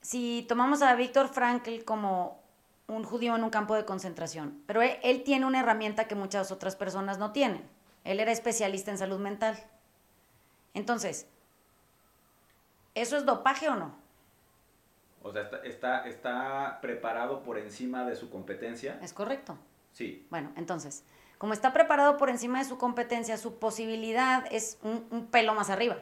[0.00, 2.42] si tomamos a Víctor Frankl como
[2.86, 6.50] un judío en un campo de concentración, pero él, él, tiene una herramienta que muchas
[6.50, 7.68] otras personas no tienen.
[8.02, 9.62] Él era especialista en salud mental.
[10.72, 11.26] Entonces,
[12.94, 13.94] ¿eso es dopaje o no?
[15.22, 18.98] O sea, está, está, está preparado por encima de su competencia.
[19.02, 19.56] Es correcto.
[19.92, 20.26] Sí.
[20.30, 21.04] Bueno, entonces,
[21.38, 25.70] como está preparado por encima de su competencia, su posibilidad es un, un, pelo más
[25.70, 25.96] arriba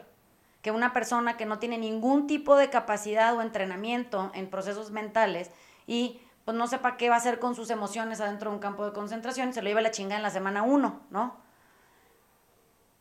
[0.61, 5.51] que una persona que no tiene ningún tipo de capacidad o entrenamiento en procesos mentales
[5.87, 8.85] y pues no sepa qué va a hacer con sus emociones adentro de un campo
[8.85, 11.37] de concentración, se lo lleva la chinga en la semana uno, ¿no?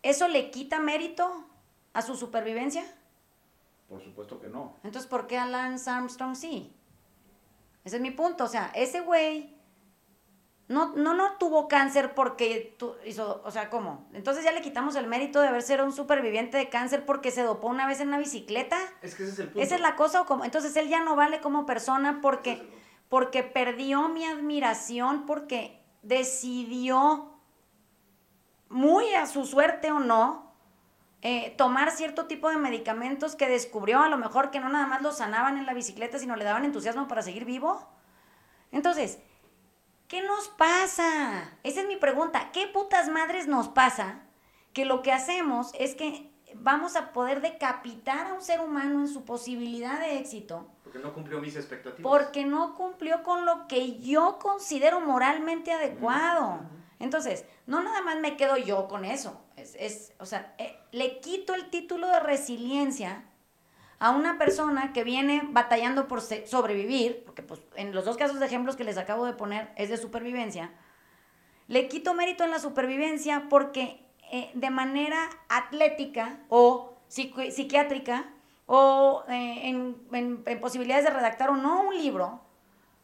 [0.02, 1.46] ¿Eso le quita mérito
[1.92, 2.84] a su supervivencia?
[3.92, 4.78] Por supuesto que no.
[4.84, 6.74] Entonces, ¿por qué a Lance Armstrong sí?
[7.84, 8.44] Ese es mi punto.
[8.44, 9.54] O sea, ese güey
[10.66, 12.74] no, no, no tuvo cáncer porque
[13.04, 14.08] hizo, o sea, ¿cómo?
[14.14, 17.42] Entonces ya le quitamos el mérito de haber sido un superviviente de cáncer porque se
[17.42, 18.78] dopó una vez en una bicicleta.
[19.02, 19.60] Es que ese es el punto.
[19.60, 22.66] Esa es la cosa, o como, entonces él ya no vale como persona porque,
[23.10, 27.30] porque perdió mi admiración, porque decidió,
[28.70, 30.41] muy a su suerte o no,
[31.24, 35.02] eh, tomar cierto tipo de medicamentos que descubrió a lo mejor que no nada más
[35.02, 37.88] lo sanaban en la bicicleta, sino le daban entusiasmo para seguir vivo.
[38.72, 39.20] Entonces,
[40.08, 41.56] ¿qué nos pasa?
[41.62, 42.50] Esa es mi pregunta.
[42.52, 44.22] ¿Qué putas madres nos pasa?
[44.72, 49.08] Que lo que hacemos es que vamos a poder decapitar a un ser humano en
[49.08, 50.66] su posibilidad de éxito.
[50.82, 52.02] Porque no cumplió mis expectativas.
[52.02, 56.60] Porque no cumplió con lo que yo considero moralmente adecuado.
[57.02, 59.42] Entonces, no nada más me quedo yo con eso.
[59.56, 63.24] Es, o sea, eh, le quito el título de resiliencia
[63.98, 68.46] a una persona que viene batallando por sobrevivir, porque pues en los dos casos de
[68.46, 70.70] ejemplos que les acabo de poner es de supervivencia,
[71.66, 78.26] le quito mérito en la supervivencia porque eh, de manera atlética o psiquiátrica
[78.66, 82.41] o eh, en, en posibilidades de redactar o no un libro,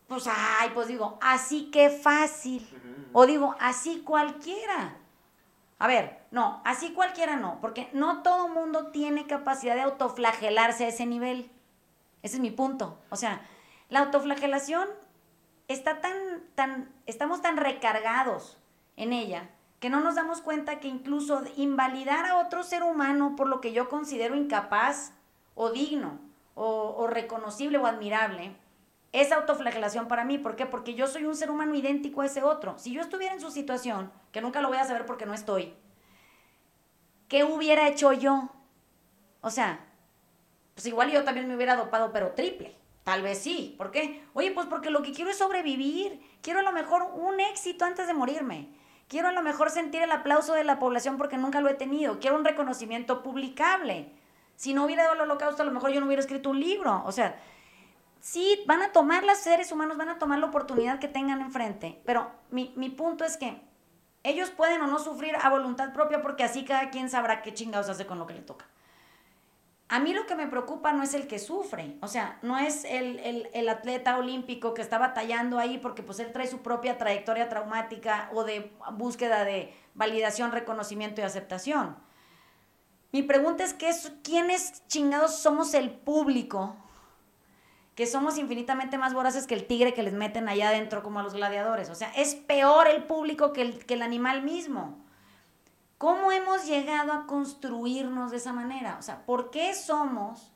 [0.08, 2.66] pues, ay, pues digo, así que fácil.
[3.12, 4.96] O digo, así cualquiera.
[5.78, 10.88] A ver, no, así cualquiera no, porque no todo mundo tiene capacidad de autoflagelarse a
[10.88, 11.50] ese nivel.
[12.22, 12.98] Ese es mi punto.
[13.10, 13.42] O sea,
[13.90, 14.88] la autoflagelación
[15.68, 16.14] está tan,
[16.54, 18.58] tan, estamos tan recargados
[18.96, 23.46] en ella que no nos damos cuenta que incluso invalidar a otro ser humano por
[23.46, 25.12] lo que yo considero incapaz
[25.54, 26.18] o digno
[26.54, 28.56] o, o reconocible o admirable,
[29.12, 30.38] es autoflagelación para mí.
[30.38, 30.66] ¿Por qué?
[30.66, 32.78] Porque yo soy un ser humano idéntico a ese otro.
[32.78, 35.74] Si yo estuviera en su situación, que nunca lo voy a saber porque no estoy,
[37.28, 38.50] ¿qué hubiera hecho yo?
[39.40, 39.84] O sea,
[40.74, 42.76] pues igual yo también me hubiera dopado, pero triple.
[43.04, 43.74] Tal vez sí.
[43.78, 44.22] ¿Por qué?
[44.34, 46.20] Oye, pues porque lo que quiero es sobrevivir.
[46.42, 48.68] Quiero a lo mejor un éxito antes de morirme.
[49.08, 52.20] Quiero a lo mejor sentir el aplauso de la población porque nunca lo he tenido.
[52.20, 54.12] Quiero un reconocimiento publicable.
[54.56, 57.02] Si no hubiera dado el holocausto, a lo mejor yo no hubiera escrito un libro.
[57.06, 57.40] O sea,
[58.20, 62.00] sí, van a tomar los seres humanos, van a tomar la oportunidad que tengan enfrente,
[62.04, 63.60] pero mi, mi, punto es que
[64.22, 67.88] ellos pueden o no sufrir a voluntad propia porque así cada quien sabrá qué chingados
[67.88, 68.66] hace con lo que le toca.
[69.90, 72.84] A mí lo que me preocupa no es el que sufre, o sea, no es
[72.84, 76.98] el, el, el, atleta olímpico que está batallando ahí porque pues él trae su propia
[76.98, 81.96] trayectoria traumática o de búsqueda de validación, reconocimiento y aceptación.
[83.12, 86.76] Mi pregunta es, ¿qué es ¿quiénes chingados somos el público
[87.98, 91.24] que somos infinitamente más voraces que el tigre que les meten allá adentro como a
[91.24, 91.90] los gladiadores.
[91.90, 94.96] O sea, es peor el público que el, que el animal mismo.
[95.98, 98.98] ¿Cómo hemos llegado a construirnos de esa manera?
[99.00, 100.52] O sea, ¿por qué somos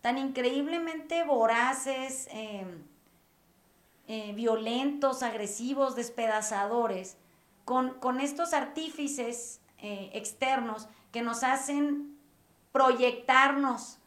[0.00, 2.64] tan increíblemente voraces, eh,
[4.08, 7.18] eh, violentos, agresivos, despedazadores,
[7.66, 12.16] con, con estos artífices eh, externos que nos hacen
[12.72, 13.99] proyectarnos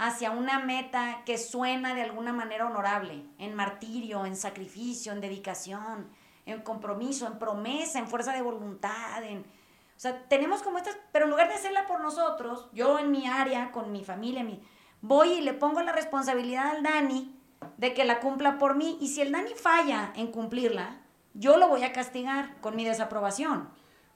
[0.00, 6.08] hacia una meta que suena de alguna manera honorable, en martirio, en sacrificio, en dedicación,
[6.46, 9.40] en compromiso, en promesa, en fuerza de voluntad, en...
[9.40, 13.26] O sea, tenemos como estas, pero en lugar de hacerla por nosotros, yo en mi
[13.26, 14.62] área, con mi familia, mi,
[15.02, 17.38] voy y le pongo la responsabilidad al Dani
[17.76, 18.96] de que la cumpla por mí.
[19.02, 21.02] Y si el Dani falla en cumplirla,
[21.34, 23.68] yo lo voy a castigar con mi desaprobación.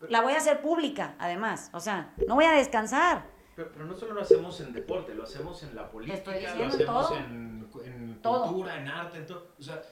[0.09, 1.69] La voy a hacer pública, además.
[1.75, 3.34] O sea, no voy a descansar.
[3.57, 7.69] Pero, no solo lo hacemos en deporte, lo hacemos en la política, lo hacemos en,
[7.85, 9.49] en cultura, en arte, en todo.
[9.59, 9.83] O sea,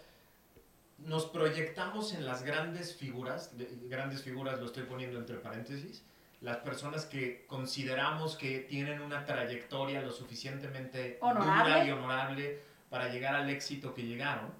[0.98, 3.52] nos proyectamos en las grandes figuras,
[3.88, 6.04] grandes figuras lo estoy poniendo entre paréntesis,
[6.40, 13.34] las personas que consideramos que tienen una trayectoria lo suficientemente dura y honorable para llegar
[13.34, 14.50] al éxito que llegaron.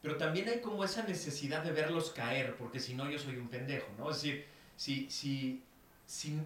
[0.00, 3.48] Pero también hay como esa necesidad de verlos caer, porque si no yo soy un
[3.48, 4.10] pendejo, ¿no?
[4.10, 5.62] Es decir, si, si,
[6.06, 6.40] si,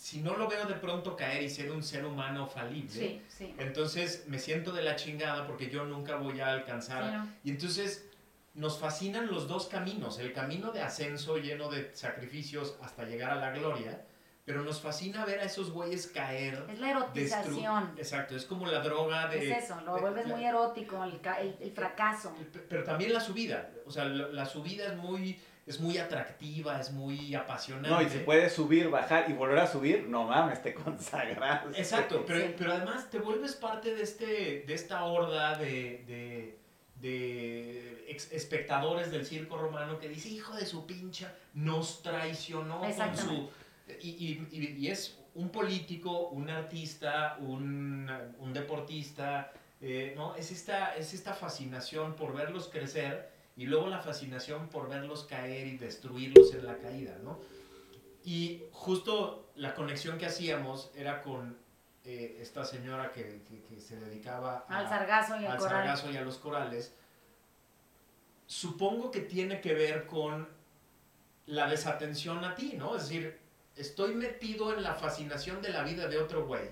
[0.00, 3.20] si no lo veo de pronto caer y ser un ser humano falible,
[3.58, 7.26] entonces me siento de la chingada porque yo nunca voy a alcanzar.
[7.44, 8.06] Y entonces
[8.54, 13.36] nos fascinan los dos caminos, el camino de ascenso lleno de sacrificios hasta llegar a
[13.36, 14.02] la gloria,
[14.50, 16.64] pero nos fascina ver a esos güeyes caer.
[16.68, 17.92] Es la erotización.
[17.96, 19.48] Exacto, es como la droga de...
[19.48, 21.20] Es eso, lo vuelves muy erótico, el,
[21.60, 22.34] el, fracaso.
[22.68, 27.32] pero también la subida, o sea, la, subida es muy, es muy atractiva, es muy
[27.32, 27.90] apasionante.
[27.90, 31.66] No, y se puede subir, bajar y volver a subir, no mames, te consagras.
[31.76, 36.58] Exacto, pero, pero además te vuelves parte de, este, de esta horda de
[37.00, 43.50] de espectadores del circo romano que dice, hijo de su pincha, nos traicionó con su...
[44.00, 50.34] Y, y, es un político, un artista, un, un deportista, eh, ¿no?
[50.34, 55.66] Es esta, es esta fascinación por verlos crecer y luego la fascinación por verlos caer
[55.66, 57.38] y destruirlos en la caída, ¿no?
[58.24, 61.56] Y justo la conexión que hacíamos era con
[62.04, 63.40] eh, esta señora que,
[63.78, 66.94] se dedicaba al sargazo y, al sargazo y a los corales,
[68.46, 70.48] supongo que tiene que ver con
[71.46, 72.96] la desatención a ti, ¿no?
[72.96, 73.38] Es decir,
[73.76, 76.68] estoy metido en la fascinación de la vida de otro güey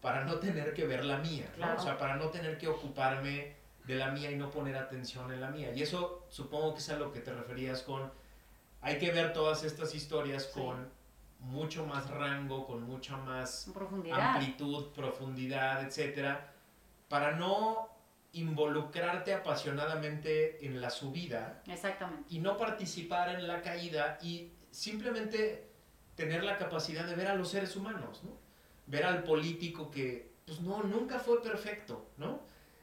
[0.00, 1.74] para no tener que ver la mía, ¿no?
[1.74, 5.40] O sea, para no tener que ocuparme de la mía y no poner atención en
[5.40, 5.72] la mía.
[5.74, 8.12] Y eso supongo que es a lo que te referías con,
[8.80, 10.90] hay que ver todas estas historias con
[11.40, 13.70] mucho más rango, con mucha más
[14.12, 16.52] amplitud, profundidad, etcétera,
[17.08, 17.88] para no
[18.32, 22.24] involucrarte apasionadamente en la subida Exactamente.
[22.28, 25.67] y no participar en la caída y simplemente
[26.18, 28.30] tener la capacidad de ver a los seres humanos, ¿no?
[28.88, 32.40] Ver al político que, pues no, nunca fue perfecto, ¿no?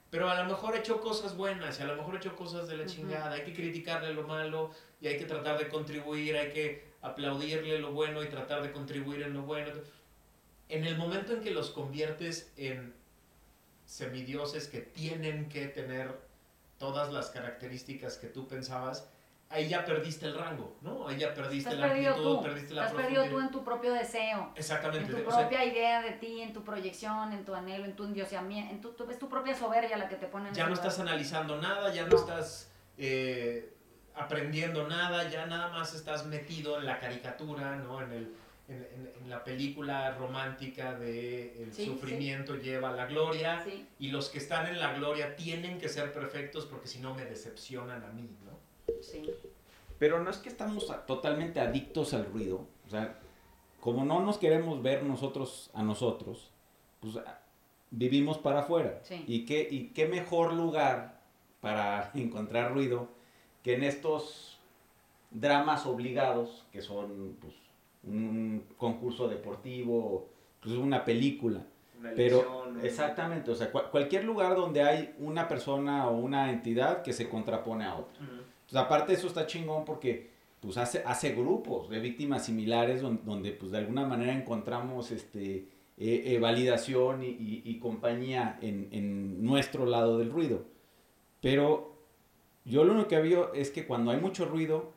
[0.10, 2.70] Pero a lo mejor ha hecho cosas buenas y a lo mejor ha hecho cosas
[2.70, 3.34] de la chingada.
[3.34, 4.72] Hay que criticarle lo malo
[5.02, 9.24] y hay que tratar de contribuir, hay que aplaudirle lo bueno y tratar de contribuir
[9.24, 9.74] en lo bueno.
[10.70, 12.94] En el momento en que los conviertes en
[13.86, 16.18] semidioses que tienen que tener
[16.78, 19.10] todas las características que tú pensabas,
[19.50, 21.08] ahí ya perdiste el rango, ¿no?
[21.08, 24.52] Ahí ya perdiste la amplitud, perdiste la Has perdido tú en tu propio deseo.
[24.56, 25.12] Exactamente.
[25.12, 28.74] En tu propia idea de ti, en tu proyección, en tu anhelo, en tu endiosamiento,
[28.74, 31.58] en tu, es tu propia soberbia la que te pone en Ya no estás analizando
[31.62, 32.72] nada, ya no, estás...
[32.98, 33.72] Eh,
[34.16, 38.02] aprendiendo nada, ya nada más estás metido en la caricatura, ¿no?
[38.02, 38.34] En, el,
[38.68, 43.66] en, la película romántica de el sufrimiento lleva a la gloria
[44.00, 47.26] y los que están en la gloria tienen que ser perfectos porque si no me
[47.26, 48.55] decepcionan a mí, ¿no?
[49.02, 49.30] Sí.
[50.00, 53.18] Pero no es que estamos totalmente adictos al ruido, o sea,
[53.80, 56.52] como no nos queremos ver nosotros a nosotros,
[57.00, 57.20] pues
[57.92, 59.02] vivimos para afuera.
[59.28, 61.22] ¿Y, qué, ¿Y qué mejor lugar
[61.62, 63.08] para encontrar ruido
[63.64, 64.60] que en estos
[65.32, 67.54] dramas obligados, que son pues,
[68.04, 70.30] un concurso deportivo,
[70.62, 71.62] pues una película.
[72.16, 77.30] pero exactamente, o sea, cualquier lugar donde hay una persona o una entidad que se
[77.30, 78.24] contrapone a otra.
[78.66, 83.72] Entonces, aparte eso está chingón porque pues hace, hace grupos de víctimas similares donde, pues
[83.72, 90.18] de alguna manera encontramos este eh, eh, validación y, y, compañía en, en, nuestro lado
[90.18, 90.66] del ruido.
[91.42, 91.96] Pero
[92.66, 94.92] yo lo único que veo es que cuando hay mucho ruido,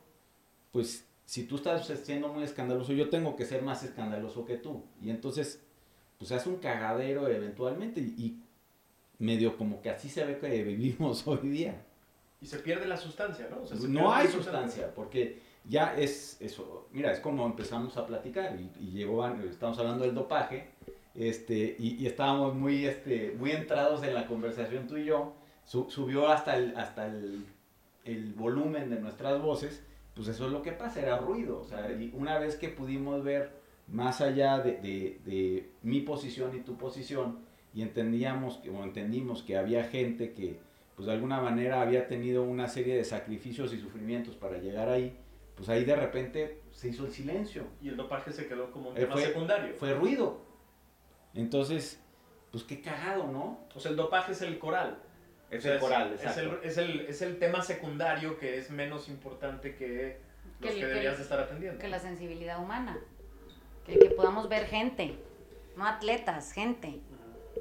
[0.71, 4.83] pues si tú estás siendo muy escandaloso, yo tengo que ser más escandaloso que tú.
[4.99, 5.61] Y entonces,
[6.17, 8.41] pues hace un cagadero eventualmente y,
[9.19, 11.85] medio como que así se ve que vivimos hoy día.
[12.41, 13.87] Y se pierde la sustancia, ¿no?
[13.87, 16.87] no hay sustancia, porque ya es eso.
[16.91, 20.71] Mira, es como empezamos a platicar y, y llegó, estamos hablando del dopaje,
[21.15, 25.33] este, y, y, estábamos muy, este, muy entrados en la conversación tú y yo.
[25.65, 27.45] subió hasta el, hasta el
[28.09, 29.83] el volumen de nuestras voces,
[30.15, 31.59] pues eso es lo que pasa, era ruido.
[31.59, 33.51] O sea, y una vez que pudimos ver
[33.87, 37.39] más allá de, mi posición y tu posición,
[37.73, 40.59] y entendíamos que, o entendimos que había gente que,
[40.99, 45.17] pues de alguna manera había tenido una serie de sacrificios y sufrimientos para llegar ahí,
[45.55, 47.63] pues ahí de repente se hizo el silencio.
[47.81, 49.73] Y el dopaje se quedó como un Eh, tema fue- secundario.
[49.75, 50.41] Fue ruido.
[51.33, 52.01] Entonces,
[52.51, 53.61] pues qué cagado, ¿no?
[53.73, 55.01] O sea, el dopaje es el coral.
[55.49, 56.41] Es O sea, el coral, es, exacto.
[56.61, 60.17] el, es, el, es el tema secundario que es menos importante que
[60.59, 61.79] los Que que, el- que deberías de estar atendiendo.
[61.79, 62.99] que la sensibilidad humana.
[63.85, 65.15] Que, que podamos ver gente,
[65.77, 66.99] no atletas, gente,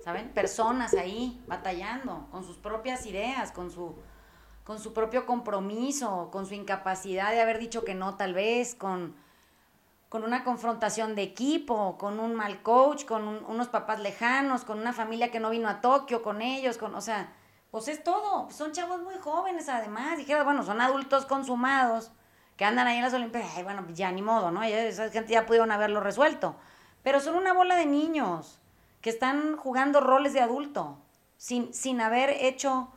[0.04, 0.30] ¿saben?
[0.30, 3.94] Personas ahí batallando con sus propias ideas, con su,
[4.64, 9.16] con su propio compromiso, con su incapacidad de haber dicho que no tal vez, con,
[10.08, 14.78] con una confrontación de equipo, con un mal coach, con un- unos papás lejanos, con
[14.78, 17.32] una familia que no vino a Tokio con ellos, con, o sea,
[17.70, 18.50] pues es todo.
[18.50, 22.12] Son chavos muy jóvenes además, dijeras, bueno, son adultos consumados
[22.56, 24.62] que andan ahí en las Olimpiadas, bueno, ya ni modo, ¿no?
[24.62, 26.56] Esa gente ya pudieron haberlo resuelto.
[27.02, 28.57] Pero son una bola de niños
[29.00, 30.98] que están jugando roles de adulto,
[31.36, 32.92] sin, sin haber hecho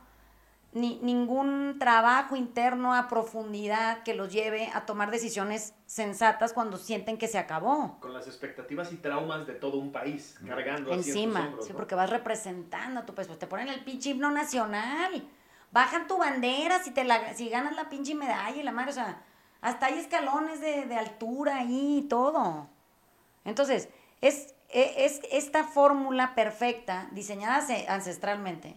[0.72, 7.18] ni, ningún trabajo interno a profundidad que los lleve a tomar decisiones sensatas cuando sienten
[7.18, 7.98] que se acabó.
[8.00, 11.72] Con las expectativas y traumas de todo un país cargando así en Encima, hombros, sí,
[11.72, 11.76] ¿no?
[11.76, 15.28] porque vas representando a tu país, pues te ponen el pinche himno nacional,
[15.70, 18.94] bajan tu bandera si, te la, si ganas la pinche medalla y la madre, o
[18.94, 19.22] sea,
[19.60, 22.68] hasta hay escalones de, de altura ahí y todo.
[23.44, 23.88] Entonces,
[24.20, 28.76] es, es esta fórmula perfecta, diseñada ance- ancestralmente,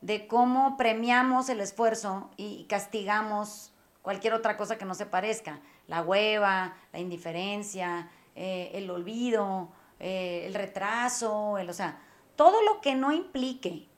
[0.00, 5.60] de cómo premiamos el esfuerzo y castigamos cualquier otra cosa que no se parezca.
[5.86, 12.00] La hueva, la indiferencia, eh, el olvido, eh, el retraso, el, o sea,
[12.36, 13.88] todo lo que no implique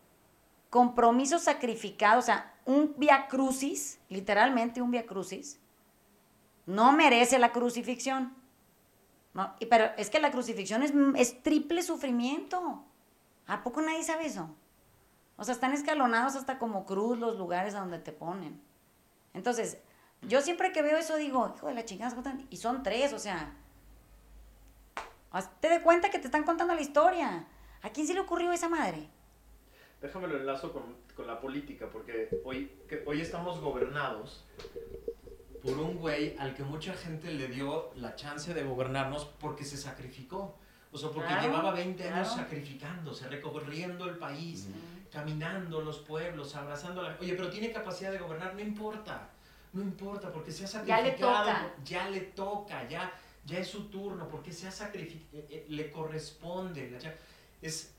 [0.71, 5.59] compromiso sacrificado, o sea, un via crucis, literalmente un via crucis,
[6.67, 8.35] no merece la crucifixión.
[9.35, 12.85] No, y- pero es que la crucifixión es, es triple sufrimiento.
[13.47, 14.49] ¿A poco nadie sabe eso?
[15.37, 18.61] O sea, están escalonados hasta como cruz los lugares a donde te ponen.
[19.33, 19.79] Entonces,
[20.23, 23.19] yo siempre que veo eso digo, hijo de la chingada, ¿cuántas- y son tres, o
[23.19, 23.55] sea,
[25.31, 27.47] hazte de cuenta que te están contando la historia.
[27.83, 29.09] ¿A quién se le ocurrió esa madre?
[30.03, 32.71] Déjame lo enlazo con, con la política, porque hoy,
[33.07, 34.45] hoy estamos gobernados
[35.63, 39.77] por un güey al que mucha gente le dio la chance de gobernarnos porque se
[39.77, 40.57] sacrificó.
[40.93, 42.43] O sea, porque Claro, llevaba 20 años claro.
[42.43, 44.67] sacrificándose, recorriendo el país,
[45.13, 47.17] caminando los pueblos, abrazando a la...
[47.21, 49.29] Oye, pero tiene capacidad de gobernar, no importa.
[49.73, 51.45] No importa, porque se ha Ya le sacrificado.
[51.45, 51.75] toca.
[51.85, 53.13] Ya le toca, ya,
[53.45, 56.99] ya es su turno, porque se ha sacrificado, le corresponde.
[57.01, 57.15] ya-
[57.63, 57.95] es,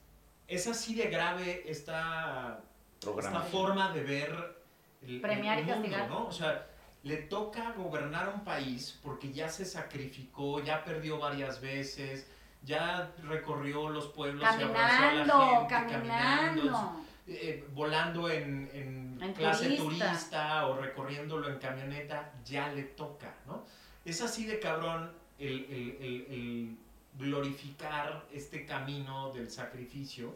[0.50, 2.60] es así de grave esta,
[3.00, 4.58] esta forma de ver
[5.04, 6.10] el, Premiar el y mundo, castigar.
[6.10, 6.28] ¿no?
[6.28, 6.68] O sea,
[7.04, 12.30] le toca gobernar un país porque ya se sacrificó, ya perdió varias veces,
[12.64, 17.02] ya recorrió los pueblos y abrazó a la Caminando, gente, caminando.
[17.28, 20.08] eh, volando en, en En clase turista.
[20.10, 20.68] turista.
[20.68, 23.64] o recorriéndolo en camioneta, ya le toca, ¿no?
[24.06, 26.78] Es así de cabrón el, el- el- el
[27.18, 30.36] glorificar este camino del sacrificio,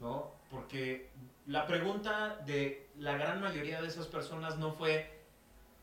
[0.00, 0.32] ¿no?
[0.50, 1.10] Porque
[1.46, 5.15] la pregunta de la gran mayoría de esas personas no fue,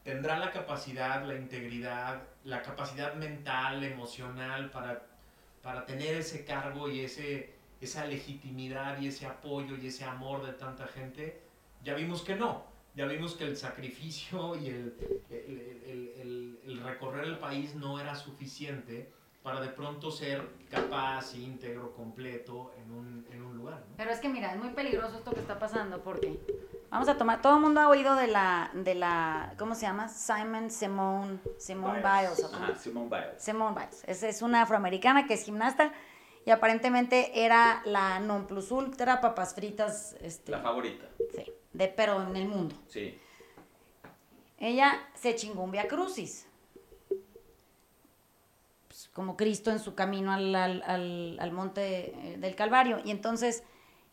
[0.03, 5.05] ¿tendrá la capacidad, la integridad, la capacidad mental, emocional para,
[5.61, 10.53] para tener ese cargo y ese, esa legitimidad y ese apoyo y ese amor de
[10.53, 11.41] tanta gente?
[11.83, 12.65] Ya vimos que no.
[12.95, 14.93] Ya vimos que el sacrificio y el,
[15.31, 19.11] el- el- el- el recorrer el país no era suficiente
[19.43, 23.83] para de pronto ser capaz, íntegro, completo en un, en un lugar.
[23.89, 23.95] ¿no?
[23.97, 26.39] Pero es que mira, es muy peligroso esto que está pasando porque
[26.89, 30.07] vamos a tomar, todo el mundo ha oído de la, de la, ¿cómo se llama?
[30.07, 32.41] Simon Simone, Simone Biles.
[32.43, 32.63] ¿o cómo?
[32.63, 33.43] Ajá, Simone Biles.
[33.43, 34.03] Simone Biles.
[34.07, 35.91] Es, es una afroamericana que es gimnasta
[36.45, 41.05] y aparentemente era la non plus ultra papas fritas, este, La favorita.
[41.35, 42.75] sí, de, pero en el mundo.
[42.87, 43.19] Sí.
[44.57, 46.47] Ella se chingó un Via Crucis.
[49.13, 52.99] Como Cristo en su camino al, al- al- al monte eh, del Calvario.
[53.05, 53.63] Y entonces,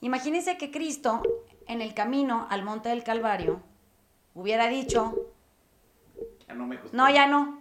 [0.00, 1.22] imagínense que Cristo
[1.66, 3.62] en el camino al monte del Calvario
[4.34, 5.14] hubiera dicho,
[6.46, 6.96] Ya no me gustó.
[6.96, 7.58] no, ya no.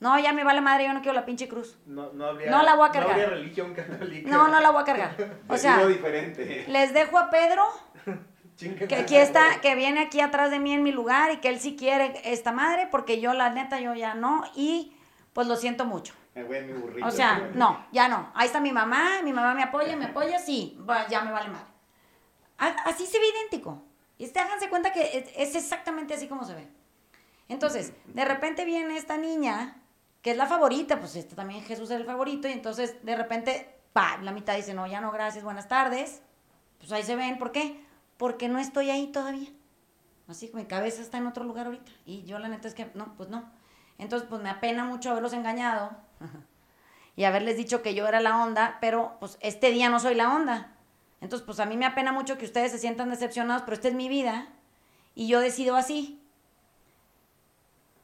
[0.00, 1.78] No, ya me vale madre, yo no quiero la pinche cruz.
[1.86, 3.12] No, no, habría, No la voy a cargar.
[3.12, 4.28] habría religión católica.
[4.28, 5.16] No, no la voy a cargar.
[5.48, 6.64] O sea, diferente.
[6.68, 7.62] les dejo a Pedro
[8.88, 11.60] que aquí está, que viene aquí atrás de mí en mi lugar y que él
[11.60, 14.92] sí quiere esta madre, porque yo la neta yo ya no, y
[15.32, 16.14] pues lo siento mucho.
[16.34, 17.06] Me voy en mi burrito.
[17.06, 18.30] O sea, no, ya no.
[18.34, 20.78] Ahí está mi mamá, mi mamá me apoya, me apoya, sí,
[21.10, 21.50] ya me vale.
[22.58, 23.82] A- Así se ve idéntico.
[24.18, 26.68] Y este, háganse cuenta que es, es exactamente así como se ve.
[27.48, 29.76] Entonces, de repente viene esta niña,
[30.22, 33.78] que es la favorita, pues este también Jesús era el favorito, y entonces de repente,
[33.92, 36.22] pa, la mitad dice, no, ya no, gracias, buenas tardes.
[36.78, 37.84] Pues ahí se ven, ¿por qué?
[38.16, 39.48] Porque no estoy ahí todavía.
[40.28, 41.90] Así, mi cabeza está en otro lugar ahorita.
[42.06, 43.50] Y yo la neta es que, no, pues no.
[44.02, 45.92] Entonces, pues me apena mucho haberlos engañado
[47.16, 50.34] y haberles dicho que yo era la onda, pero pues este día no soy la
[50.34, 50.74] onda.
[51.20, 53.94] Entonces, pues a mí me apena mucho que ustedes se sientan decepcionados, pero esta es
[53.94, 54.48] mi vida
[55.14, 56.20] y yo decido así.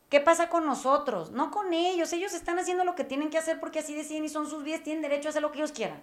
[0.09, 1.33] ¿Qué pasa con nosotros?
[1.33, 2.13] No con ellos.
[2.13, 4.83] Ellos están haciendo lo que tienen que hacer porque así deciden y son sus vidas,
[4.83, 6.03] tienen derecho a hacer lo que ellos quieran.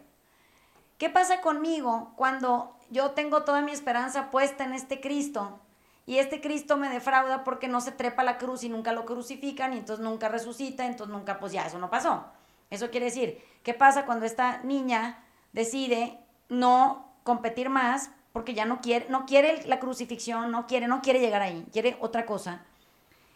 [0.98, 5.60] ¿Qué pasa conmigo cuando yo tengo toda mi esperanza puesta en este Cristo
[6.06, 9.06] y este Cristo me defrauda porque no se trepa a la cruz y nunca lo
[9.06, 12.26] crucifican y entonces nunca resucita, entonces nunca, pues ya, eso no pasó.
[12.70, 18.82] Eso quiere decir, ¿qué pasa cuando esta niña decide no competir más porque ya no
[18.82, 22.64] quiere, no quiere la crucifixión, no quiere, no quiere llegar ahí, quiere otra cosa?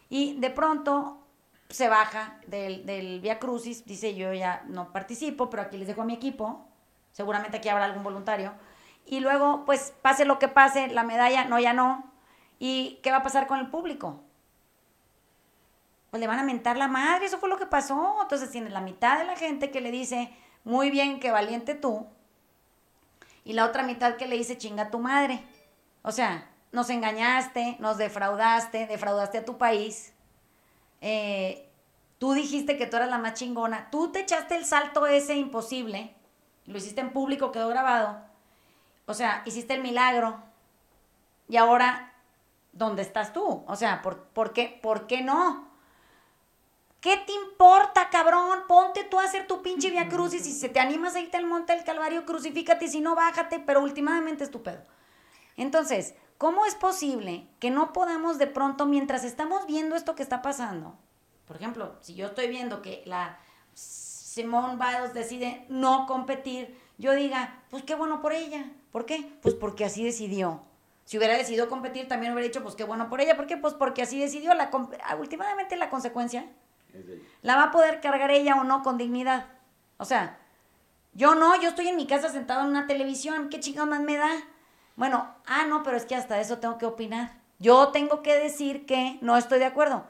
[0.09, 1.26] Y de pronto
[1.70, 6.01] se baja del, del Via Crucis, dice yo ya no participo, pero aquí les dejo
[6.01, 6.67] a mi equipo,
[7.11, 8.53] seguramente aquí habrá algún voluntario,
[9.05, 12.09] y luego pues pase lo que pase, la medalla, no, ya no,
[12.60, 14.22] ¿y qué va a pasar con el público?
[16.12, 18.82] Pues le van a mentar la madre, eso fue lo que pasó, entonces tiene la
[18.82, 20.32] mitad de la gente que le dice,
[20.64, 22.07] muy bien, qué valiente tú,
[23.43, 25.43] y la otra mitad que le dice, chinga tu madre,
[26.03, 30.14] o sea, nos engañaste, nos defraudaste, defraudaste a tu país.
[31.01, 31.68] Eh,
[32.20, 33.89] tú dijiste que tú eras la más chingona.
[33.89, 36.14] Tú te echaste el salto ese imposible.
[36.68, 38.22] Lo hiciste en público, quedó grabado.
[39.07, 40.39] O sea, hiciste el milagro.
[41.47, 42.14] Y ahora,
[42.72, 43.63] ¿dónde estás tú?
[43.67, 45.70] O sea, ¿por, por, qué, ¿por qué no?
[47.01, 48.59] ¿Qué te importa, cabrón?
[48.67, 50.43] Ponte tú a hacer tu pinche via crucis.
[50.43, 52.88] Si se te animas a irte al monte del Calvario, crucifícate.
[52.88, 53.59] Si no, bájate.
[53.59, 54.82] Pero últimamente es tu pedo.
[55.55, 60.41] Entonces, ¿Cómo es posible que no podamos de pronto, mientras estamos viendo esto que está
[60.41, 60.97] pasando,
[61.45, 63.38] por ejemplo, si yo estoy viendo que la
[63.74, 68.72] Simone Biles decide no competir, yo diga, pues qué bueno por ella.
[68.93, 69.30] ¿Por qué?
[69.41, 70.61] Pues porque así decidió.
[71.10, 73.36] Si hubiera decidido competir, también hubiera dicho, pues qué bueno por ella.
[73.36, 73.57] ¿Por qué?
[73.57, 74.53] Pues porque así decidió.
[74.53, 74.70] La,
[75.03, 76.45] ah, últimamente la consecuencia
[77.41, 79.47] la va a poder cargar ella o no con dignidad.
[79.97, 80.38] O sea,
[81.14, 84.18] yo no, yo estoy en mi casa sentado en una televisión, ¿qué chingados más me
[84.18, 84.30] da?
[84.97, 87.32] Bueno, ah, no, pero es que hasta eso tengo que opinar.
[87.57, 90.05] Yo tengo que decir que no estoy de acuerdo.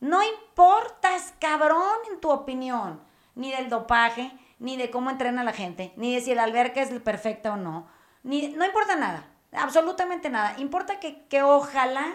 [0.00, 3.02] No importas, cabrón, en tu opinión,
[3.34, 6.88] ni del dopaje, ni de cómo entrena la gente, ni de si la alberca es
[7.00, 7.86] perfecta o no.
[8.22, 10.54] Ni, no importa nada, absolutamente nada.
[10.58, 12.06] Importa que, que ojalá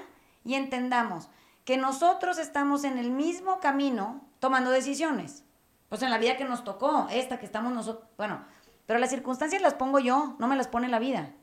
[0.43, 1.29] y entendamos
[1.65, 5.43] que nosotros estamos en el mismo camino tomando decisiones.
[5.89, 8.43] Pues en la vida que nos tocó, esta que estamos nosotros, bueno,
[8.85, 11.33] pero las circunstancias las pongo yo, no me las pone la vida.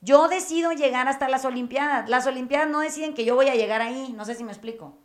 [0.00, 2.08] Yo decido llegar hasta las Olimpiadas.
[2.08, 4.12] Las Olimpiadas no deciden que yo voy a llegar ahí.
[4.16, 4.96] No sé si me explico.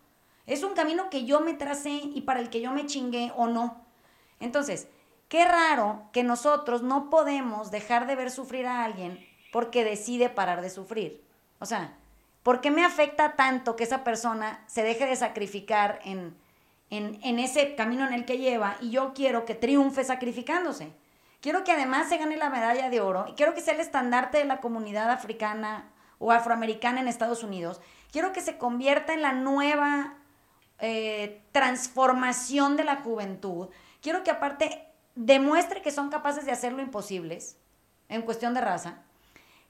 [0.46, 3.48] Es un camino que yo me tracé y para el que yo me chingué o
[3.48, 3.86] no.
[4.40, 4.88] Entonces,
[5.28, 10.62] qué raro que nosotros no podemos dejar de ver sufrir a alguien porque decide parar
[10.62, 11.24] de sufrir.
[11.60, 11.98] O sea,
[12.44, 16.36] ¿por qué me afecta tanto que esa persona se deje de sacrificar en,
[16.90, 20.94] en, en ese camino en el que lleva y yo quiero que triunfe sacrificándose?
[21.42, 24.38] Quiero que además se gane la medalla de oro y quiero que sea el estandarte
[24.38, 27.82] de la comunidad africana o afroamericana en Estados Unidos.
[28.12, 30.16] Quiero que se convierta en la nueva
[30.80, 33.70] eh, transformación de la juventud.
[34.02, 37.58] Quiero que aparte demuestre que son capaces de hacer lo imposibles
[38.08, 39.02] en cuestión de raza.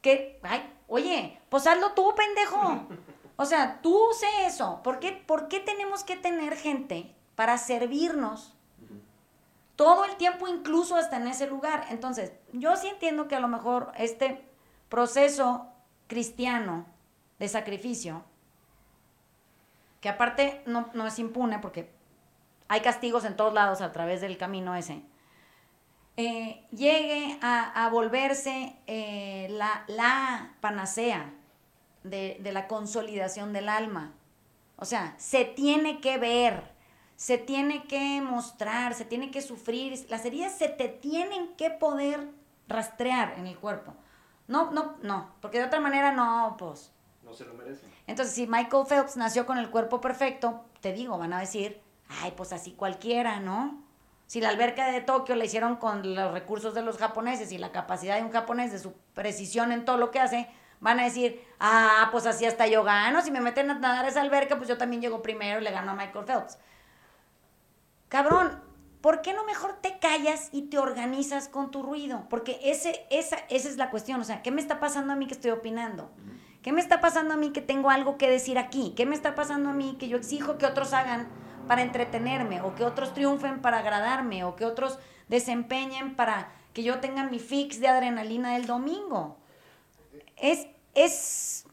[0.01, 2.87] Que, ay, oye, pues hazlo tú, pendejo.
[3.35, 4.81] O sea, tú sé eso.
[4.83, 8.55] ¿Por qué, ¿Por qué tenemos que tener gente para servirnos
[9.81, 11.87] todo el tiempo, incluso hasta en ese lugar.
[11.89, 14.47] Entonces, yo sí entiendo que a lo mejor este
[14.89, 15.65] proceso
[16.05, 16.85] cristiano
[17.39, 18.23] de sacrificio,
[19.99, 21.91] que aparte no, es impune porque
[22.67, 25.01] hay castigos en todos lados a través del camino ese,
[26.17, 31.33] eh, llegue a, volverse eh, la, la, panacea
[32.03, 34.13] de, de la consolidación del alma.
[34.77, 36.71] O sea, se tiene que ver
[37.21, 42.27] se tiene que mostrar, se tiene que sufrir, las heridas se te tienen que poder
[42.67, 43.93] rastrear en el cuerpo.
[44.47, 46.91] No, no, no, porque de otra manera no, pues.
[47.23, 47.85] No se lo merece.
[48.07, 52.33] Entonces, si Michael Phelps nació con el cuerpo perfecto, te digo, van a decir, ay,
[52.35, 53.80] pues así cualquiera, ¿no?
[54.31, 57.73] Si la alberca de Tokio la hicieron con los recursos de los japoneses y la
[57.73, 60.47] capacidad de un japonés, de su precisión en todo lo que hace,
[60.79, 63.21] van a decir, ah, pues así hasta yo gano.
[63.21, 65.71] Si me meten a nadar a esa alberca, pues yo también llego primero y le
[65.71, 66.57] gano a Michael Phelps
[68.07, 68.57] cabrón,
[69.01, 72.27] ¿por qué no mejor te callas y te organizas con tu ruido?
[72.29, 75.27] Porque ese, esa, esa es la cuestión, o sea, ¿qué me está pasando a mí
[75.27, 76.09] que estoy opinando?
[76.61, 78.93] ¿Qué me está pasando a mí que tengo algo que decir aquí?
[78.95, 81.27] ¿Qué me está pasando a mí que yo exijo que otros hagan
[81.71, 82.59] para entretenerme?
[82.63, 84.43] ¿O que otros triunfen para agradarme?
[84.43, 84.99] ¿O que otros
[85.29, 89.37] desempeñen para que yo tenga mi fix de adrenalina del domingo?
[90.35, 91.65] Es, es,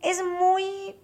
[0.00, 0.96] es muy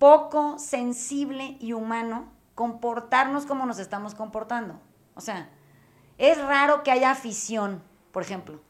[0.00, 4.80] poco sensible y humano comportarnos como nos estamos comportando.
[5.14, 5.48] O sea,
[6.18, 8.60] es raro que haya afición, por ejemplo,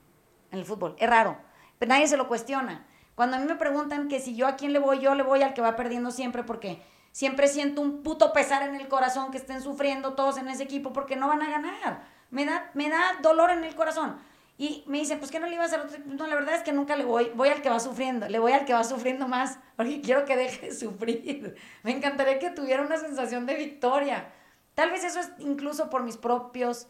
[0.50, 0.94] en el fútbol.
[0.98, 1.38] Es raro.
[1.78, 2.86] Pero nadie se lo cuestiona.
[3.14, 5.40] Cuando a mí me preguntan que si yo a quién le voy, yo le voy
[5.40, 6.82] al que va perdiendo siempre porque
[7.14, 10.92] siempre siento un puto pesar en el corazón que estén sufriendo todos en ese equipo
[10.92, 12.02] porque no van a ganar.
[12.32, 14.18] Me da, me da dolor en el corazón.
[14.58, 15.96] Y me dicen, pues que no le iba a hacer otro.
[16.06, 17.30] No, la verdad es que nunca le voy.
[17.36, 18.28] Voy al que va sufriendo.
[18.28, 21.54] Le voy al que va sufriendo más porque quiero que deje de sufrir.
[21.84, 24.32] Me encantaría que tuviera una sensación de victoria.
[24.74, 26.88] Tal vez eso es incluso por mis propios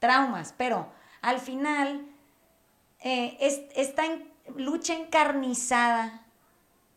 [0.00, 0.92] traumas, pero
[1.22, 2.04] al final
[3.00, 4.02] eh, es, esta
[4.54, 6.21] lucha encarnizada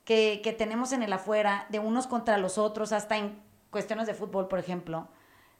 [0.05, 3.41] que, tenemos en el afuera, de unos contra los otros, hasta en
[3.71, 5.09] cuestiones de fútbol, por ejemplo,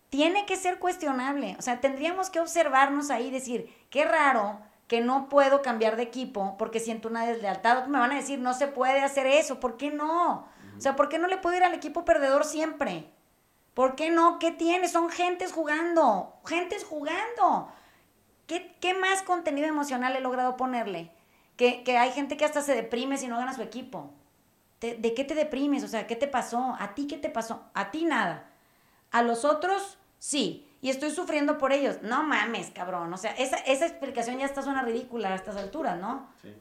[0.10, 1.56] tiene que ser cuestionable.
[1.60, 6.04] O sea, tendríamos que observarnos ahí y decir, qué raro que no puedo cambiar de
[6.04, 7.88] equipo porque siento una deslealtad.
[7.88, 9.60] Me van a decir, no se puede hacer eso.
[9.60, 10.48] ¿Por qué no?
[10.78, 13.10] O sea, ¿por qué no le puedo ir al equipo perdedor siempre?
[13.74, 14.38] ¿Por qué no?
[14.40, 14.88] ¿Qué tiene?
[14.88, 16.36] Son gentes jugando.
[16.46, 17.70] Gentes jugando.
[18.46, 21.12] ¿Qué, qué más contenido emocional he logrado ponerle?
[21.58, 24.12] Que, que, hay gente que hasta se deprime si no gana su equipo.
[24.82, 25.84] ¿De qué te deprimes?
[25.84, 26.76] O sea, ¿qué te pasó?
[26.80, 27.70] ¿A ti qué te pasó?
[27.74, 28.52] A ti nada.
[29.12, 30.68] A los otros, sí.
[30.82, 31.98] Y estoy sufriendo por ellos.
[32.04, 33.12] No mames, cabrón.
[33.12, 36.30] O sea, esa, esa explicación ya está suena ridícula a estas alturas, ¿no?
[36.42, 36.54] Sí.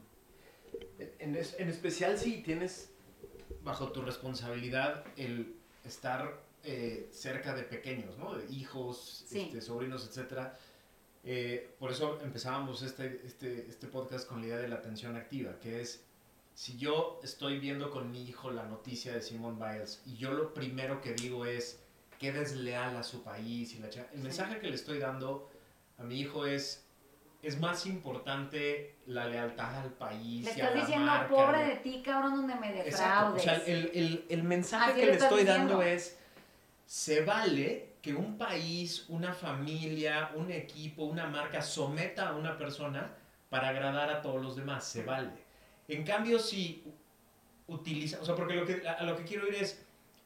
[1.19, 2.89] En, en especial si tienes
[3.63, 8.35] bajo tu responsabilidad el estar eh, cerca de pequeños, ¿no?
[8.35, 10.49] De hijos, este, sobrinos, etc.
[11.23, 15.59] Eh, por eso empezábamos este, este, este podcast con la idea de la atención activa,
[15.59, 16.03] que es
[16.55, 20.53] si yo estoy viendo con mi hijo la noticia de Simone Biles y yo lo
[20.53, 21.83] primero que digo es
[22.17, 25.51] que desleal a su país y la el mensaje que le estoy dando
[25.97, 26.85] a mi hijo es
[27.43, 30.45] es más importante la lealtad al país.
[30.45, 33.41] Le estás diciendo, pobre de ti, cabrón, donde me defraudes.
[33.41, 36.17] O sea, el, el, el mensaje que le, estoy dando es,
[36.87, 43.13] se vale que un país, una familia, un equipo, una marca someta a una persona
[43.49, 45.44] para agradar a todos los demás, se vale.
[45.87, 46.83] En cambio, si
[47.67, 49.83] utiliza, o sea, porque lo que, a lo que quiero ir es,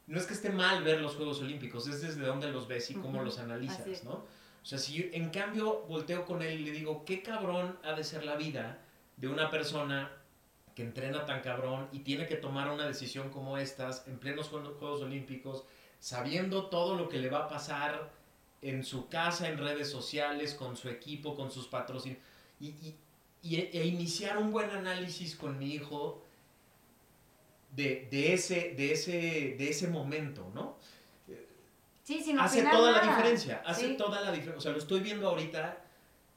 [0.08, 2.96] no es que esté mal ver los Juegos Olímpicos, es desde dónde los ves y
[2.96, 4.26] cómo los analizas, ¿no?
[4.62, 8.04] O sea, si en cambio volteo con él y le digo, qué cabrón ha de
[8.04, 8.80] ser la vida
[9.18, 10.12] de una persona
[10.76, 15.02] que entrena tan cabrón y tiene que tomar una decisión como estas en plenos Juegos
[15.02, 15.66] Olímpicos,
[16.00, 18.12] sabiendo todo lo que le va a pasar
[18.62, 22.22] en su casa, en redes sociales, con su equipo, con sus patrocinios,
[22.60, 22.96] y,
[23.44, 26.22] e iniciar un buen análisis con mi hijo
[27.76, 29.12] de, de, ese, de, ese,
[29.58, 30.78] de ese momento, ¿no?
[32.04, 34.58] Sí, sin hace toda la diferencia, hace toda la diferencia.
[34.58, 35.78] O sea, lo estoy viendo ahorita,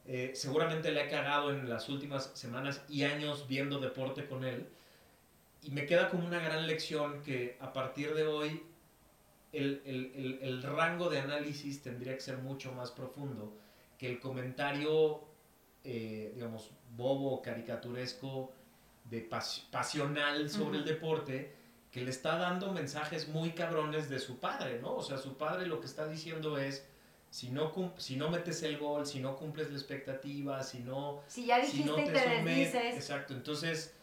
[0.07, 4.69] eh, seguramente le he cagado en las últimas semanas y años viendo deporte con él,
[5.63, 8.63] y me queda como una gran lección que a partir de hoy
[9.53, 13.57] el, el, el, rango de análisis tendría que ser mucho más profundo
[13.97, 15.23] que el comentario,
[15.85, 18.53] eh, digamos, bobo, caricaturesco,
[19.05, 19.29] de
[19.71, 21.55] pasional sobre el deporte,
[21.91, 24.95] que le está dando mensajes muy cabrones de su padre, ¿no?
[24.97, 26.87] O sea, su padre lo que está diciendo es,
[27.31, 31.21] si no, si no metes el gol, si no cumples la expectativa, si no...
[31.27, 32.95] Si ya dijiste y te, desdices.
[32.95, 33.95] Exacto, entonces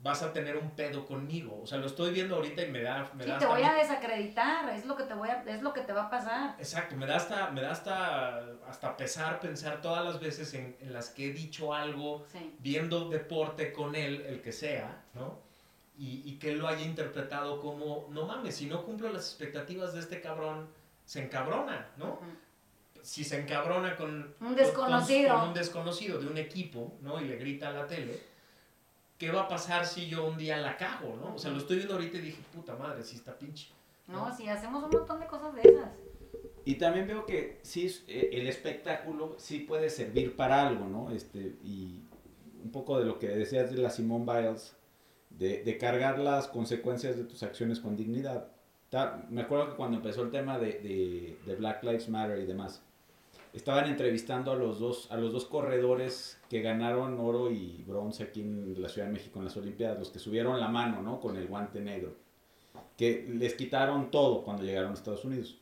[0.00, 1.60] vas a tener un pedo conmigo.
[1.62, 3.10] O sea, lo estoy viendo ahorita y me da...
[3.14, 5.72] Me sí, da te voy a desacreditar, es lo que te voy a, es lo
[5.72, 6.54] que te va a pasar.
[6.58, 8.38] Exacto, me da hasta, me da hasta,
[8.68, 12.26] hasta pesar pensar todas las veces en, en las que he dicho algo,
[12.60, 15.40] viendo deporte con él, el que sea, ¿no?
[15.98, 19.94] Y, y, que él lo haya interpretado como, no mames, si no cumplo las expectativas
[19.94, 20.68] de este cabrón,
[21.04, 22.20] se encabrona, ¿no?
[23.02, 25.30] Si se encabrona con un desconocido.
[25.30, 27.20] Con, con un desconocido de un equipo, ¿no?
[27.20, 28.37] Y le grita a la tele
[29.18, 31.34] ¿qué va a pasar si yo un día la cago, no?
[31.34, 33.68] O sea, lo estoy viendo ahorita y dije, puta madre, sí está pinche.
[34.06, 35.90] No, sí, hacemos un montón de cosas de esas.
[36.64, 41.10] Y también veo que sí, eh, el espectáculo sí puede servir para algo, ¿no?
[41.10, 42.02] Este, y
[42.62, 44.76] un poco de lo que decías de la Simone Biles,
[45.30, 48.48] de, de cargar las consecuencias de tus acciones con dignidad.
[49.28, 52.82] me acuerdo que cuando empezó el tema de, de, de Black Lives Matter y demás,
[53.58, 58.40] estaban entrevistando a los dos a los dos corredores que ganaron oro y bronce aquí
[58.40, 61.20] en la Ciudad de México en las Olimpiadas, los que subieron la mano, ¿no?
[61.20, 62.14] Con el guante negro,
[62.96, 65.58] que les quitaron todo cuando llegaron a Estados Unidos.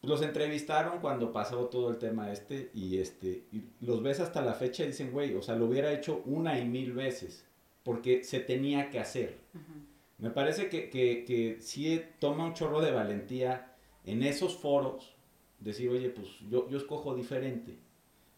[0.00, 4.42] Pues los entrevistaron cuando pasó todo el tema este y este y los ves hasta
[4.42, 7.46] la fecha y dicen, güey, o sea, lo hubiera hecho una y mil veces
[7.84, 9.38] porque se tenía que hacer.
[10.18, 13.74] Me parece que, que, que sí toma un chorro de valentía
[14.04, 15.13] en esos foros
[15.64, 17.76] decir, oye, pues yo, yo escojo diferente.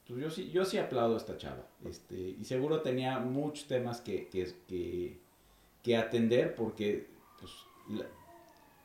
[0.03, 1.67] Entonces yo sí, yo sí aplaudo a esta chava.
[1.85, 5.19] Este, y seguro tenía muchos temas que, que, que,
[5.83, 7.09] que atender porque
[7.41, 7.53] pues,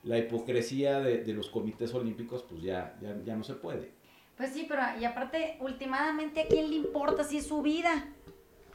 [0.03, 3.91] la hipocresía de, de los comités olímpicos, pues ya, ya, ya no se puede.
[4.35, 8.07] Pues sí, pero y aparte, últimamente, ¿a quién le importa si es su vida?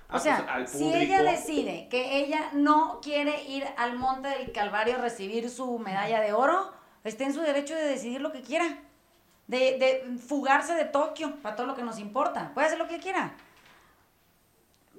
[0.09, 4.53] O Ah, sea, pues, si ella decide que ella no quiere ir al Monte del
[4.53, 6.71] Calvario a recibir su medalla de oro,
[7.03, 8.85] está en su derecho de decidir lo que quiera.
[9.49, 12.51] De, de fugarse de Tokio para todo lo que nos importa.
[12.55, 13.35] Puede hacer lo que quiera.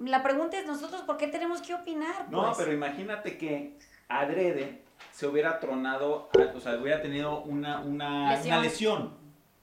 [0.00, 2.30] La pregunta es, ¿nosotros por qué tenemos que opinar?
[2.30, 2.58] No, pues?
[2.58, 3.76] pero imagínate que
[4.08, 4.82] adrede
[5.12, 8.52] se hubiera tronado, a- o sea, hubiera tenido una, una Lesión.
[8.54, 9.14] una lesión,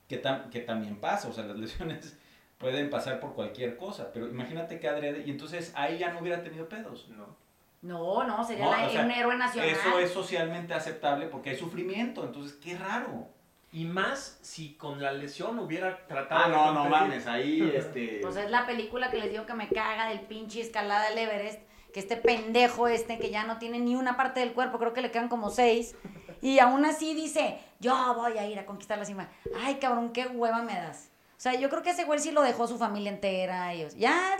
[0.09, 2.17] que, tam- que también pasa, o sea, las lesiones
[2.57, 6.41] pueden pasar por cualquier cosa, pero imagínate que adrede, y entonces ahí ya no hubiera
[6.43, 7.07] tenido pedos.
[7.09, 7.25] No.
[7.81, 9.69] No, no, sería No, la- o sea, un héroe nacional.
[9.69, 13.27] Eso es socialmente aceptable porque hay sufrimiento, entonces qué raro.
[13.75, 18.19] Y más si con la lesión hubiera tratado Ah, de no, no mames, ahí este...
[18.21, 21.59] Pues es la película que les digo que me caga del pinche escalada del Everest,
[21.93, 25.01] que este pendejo este que ya no tiene ni una parte del cuerpo, creo que
[25.01, 25.93] le quedan como seis,
[26.41, 29.29] y aún así dice, yo voy a ir a conquistar la cima.
[29.61, 31.11] Ay, cabrón, qué hueva me das.
[31.31, 34.37] O sea, yo creo que ese güey sí lo dejó su familia entera, sea, ya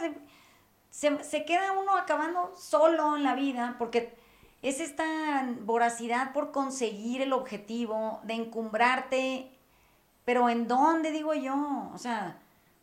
[0.90, 4.16] se, se queda uno acabando solo en la vida, porque
[4.66, 9.52] es esta voracidad por conseguir el objetivo, de encumbrarte,
[10.26, 11.92] pero ¿en dónde digo yo?
[11.94, 12.40] O sea,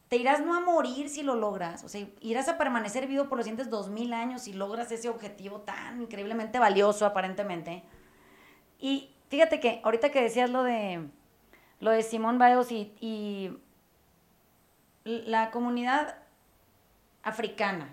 [0.09, 3.37] te irás no a morir si lo logras, o sea, irás a permanecer vivo por
[3.37, 7.83] los siguientes dos mil años si logras ese objetivo tan increíblemente valioso aparentemente.
[8.78, 11.09] Y fíjate que ahorita que decías lo de
[11.80, 13.59] lo de Simón Biles y, y
[15.05, 16.14] la comunidad
[17.24, 17.93] africana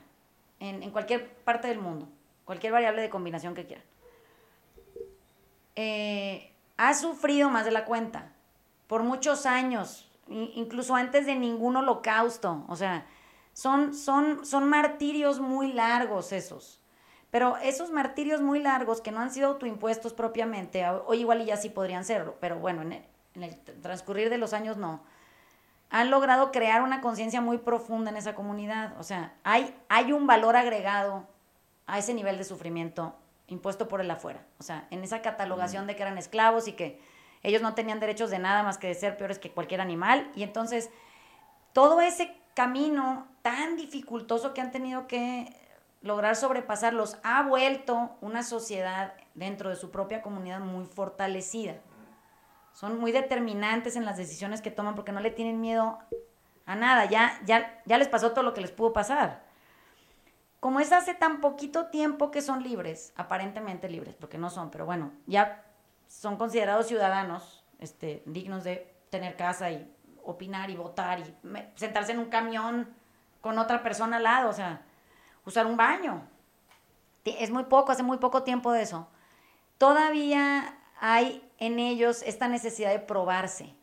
[0.60, 2.08] en, en cualquier parte del mundo,
[2.50, 3.86] cualquier variable de combinación que quieran,
[5.76, 8.32] eh, ha sufrido más de la cuenta
[8.88, 12.66] por muchos años, incluso antes de ningún holocausto.
[12.68, 13.06] O sea,
[13.54, 16.82] son, son, son martirios muy largos esos.
[17.30, 21.56] Pero esos martirios muy largos que no han sido autoimpuestos propiamente, o igual y ya
[21.56, 25.04] sí podrían serlo, pero bueno, en el, en el transcurrir de los años no,
[25.92, 29.00] han logrado crear una conciencia muy profunda en esa comunidad.
[29.00, 31.28] O sea, hay, hay un valor agregado
[31.90, 33.16] a ese nivel de sufrimiento
[33.48, 34.46] impuesto por el afuera.
[34.60, 37.02] O sea, en esa catalogación de que eran esclavos y que
[37.42, 40.32] ellos no tenían derechos de nada más que de ser peores que cualquier animal.
[40.36, 40.92] Y entonces,
[41.74, 45.56] todo ese camino tan dificultoso que han tenido que
[46.02, 51.76] lograr sobrepasar los ha vuelto una sociedad dentro de su propia comunidad muy fortalecida.
[52.74, 55.98] Son muy determinantes en las decisiones que toman porque no le tienen miedo
[56.66, 57.06] a nada.
[57.06, 59.49] Ya, ya, ya les pasó todo lo que les pudo pasar.
[60.60, 64.86] Como es hace tan poquito tiempo que son libres, aparentemente libres, porque no son, pero
[64.86, 65.64] bueno, ya
[66.08, 69.90] son considerados ciudadanos este, dignos de tener casa y
[70.24, 72.90] opinar y votar y me- sentarse en un camión
[73.42, 74.82] con otra persona al lado, o sea,
[75.46, 76.24] usar un baño.
[77.24, 79.08] Es muy poco, hace muy poco tiempo de eso.
[79.78, 83.74] Todavía hay en ellos esta necesidad de probarse,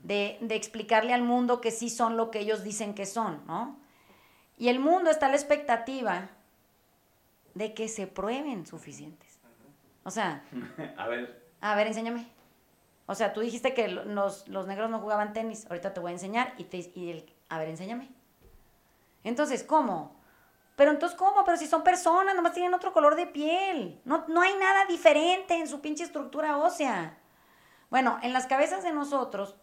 [0.00, 3.78] de, de explicarle al mundo que sí son lo que ellos dicen que son, ¿no?
[4.56, 6.28] Y el mundo está a la expectativa
[7.54, 9.38] de que se prueben suficientes.
[10.04, 10.44] O sea,
[10.96, 12.26] A ver, a ver, enséñame.
[13.06, 15.66] O sea, tú dijiste que lo- los, los negros no jugaban tenis.
[15.68, 18.08] Ahorita te voy a enseñar y, te, y el, a ver, enséñame.
[19.24, 20.14] Entonces, ¿cómo?
[20.76, 21.44] Pero entonces, ¿cómo?
[21.44, 24.00] Pero si son personas, nomás tienen otro color de piel.
[24.04, 27.16] No, no hay nada diferente en su pinche estructura ósea.
[27.90, 29.54] Bueno, en las cabezas de nosotros,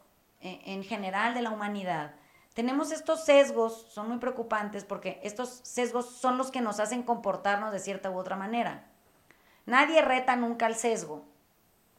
[0.41, 2.15] eh, en general de la humanidad,
[2.54, 7.72] tenemos estos sesgos, son muy preocupantes porque estos sesgos son los que nos hacen comportarnos
[7.72, 8.86] de cierta u otra manera.
[9.66, 11.24] Nadie reta nunca al sesgo.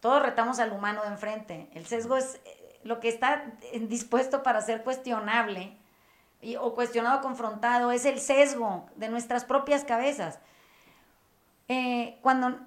[0.01, 1.71] Todos retamos al humano de enfrente.
[1.75, 5.77] El sesgo es eh, lo que está eh, dispuesto para ser cuestionable
[6.41, 10.39] y- o cuestionado, confrontado, es el sesgo de nuestras propias cabezas.
[11.69, 12.59] Eh, cuando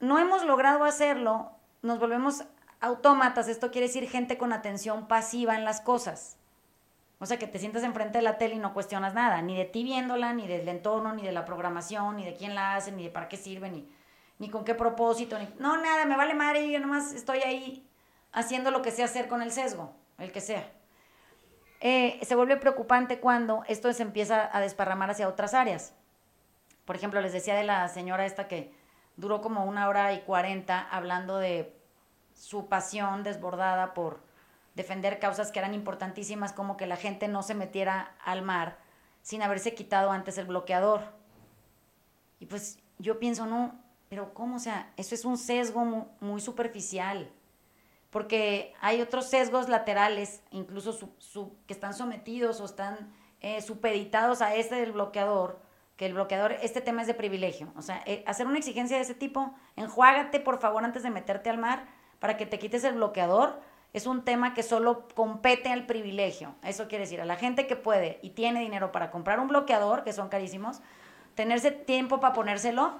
[0.00, 2.44] no hemos logrado hacerlo, nos volvemos
[2.80, 3.48] autómatas.
[3.48, 6.36] Esto quiere decir gente con atención pasiva en las cosas.
[7.22, 9.64] O sea, que te sientas enfrente de la tele y no cuestionas nada, ni de
[9.64, 13.04] ti viéndola, ni del entorno, ni de la programación, ni de quién la hace, ni
[13.04, 13.88] de para qué sirve, ni,
[14.40, 15.48] ni con qué propósito, ni...
[15.60, 17.88] No, nada, me vale madre, yo nomás estoy ahí
[18.32, 20.68] haciendo lo que sé hacer con el sesgo, el que sea.
[21.80, 25.94] Eh, se vuelve preocupante cuando esto se empieza a desparramar hacia otras áreas.
[26.84, 28.74] Por ejemplo, les decía de la señora esta que
[29.16, 31.72] duró como una hora y cuarenta hablando de
[32.34, 34.31] su pasión desbordada por
[34.74, 38.78] defender causas que eran importantísimas, como que la gente no se metiera al mar
[39.22, 41.02] sin haberse quitado antes el bloqueador.
[42.40, 44.56] Y pues yo pienso, no, pero ¿cómo?
[44.56, 47.30] O sea, eso es un sesgo mu- muy, superficial,
[48.10, 51.10] porque hay otros sesgos laterales, incluso
[51.66, 55.60] que están sometidos o están eh, supeditados a este del bloqueador,
[55.96, 57.72] que el bloqueador, este tema es de privilegio.
[57.76, 61.48] O sea, eh, hacer una exigencia de ese tipo, enjuágate por favor antes de meterte
[61.50, 61.86] al mar,
[62.18, 63.60] para que te quites el bloqueador
[63.92, 66.54] es un tema que solo compete al privilegio.
[66.62, 70.02] Eso quiere decir, a la gente que puede y tiene dinero para comprar un bloqueador,
[70.02, 70.80] que son carísimos,
[71.34, 72.94] tenerse tiempo para ponérselo,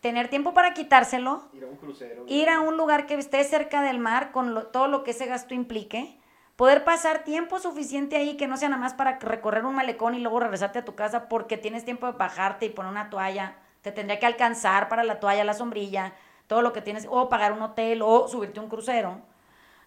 [0.00, 3.82] tener tiempo para quitárselo, ir a un crucero, ir a un lugar que esté cerca
[3.82, 6.16] del mar con todo lo que ese gasto implique,
[6.56, 10.20] poder pasar tiempo suficiente ahí que no sea nada más para recorrer un malecón y
[10.20, 13.92] luego regresarte a tu casa porque tienes tiempo de bajarte y poner una toalla, te
[13.92, 16.14] tendría que alcanzar para la toalla, la sombrilla,
[16.46, 19.20] todo lo que tienes, o pagar un hotel o subirte a un crucero.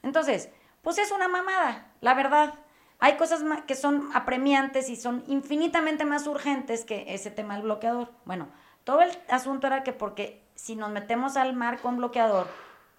[0.03, 0.49] Entonces,
[0.81, 2.53] pues es una mamada, la verdad.
[2.99, 8.11] Hay cosas que son apremiantes y son infinitamente más urgentes que ese tema del bloqueador.
[8.25, 8.47] Bueno,
[8.83, 12.47] todo el asunto era que porque si nos metemos al mar con bloqueador,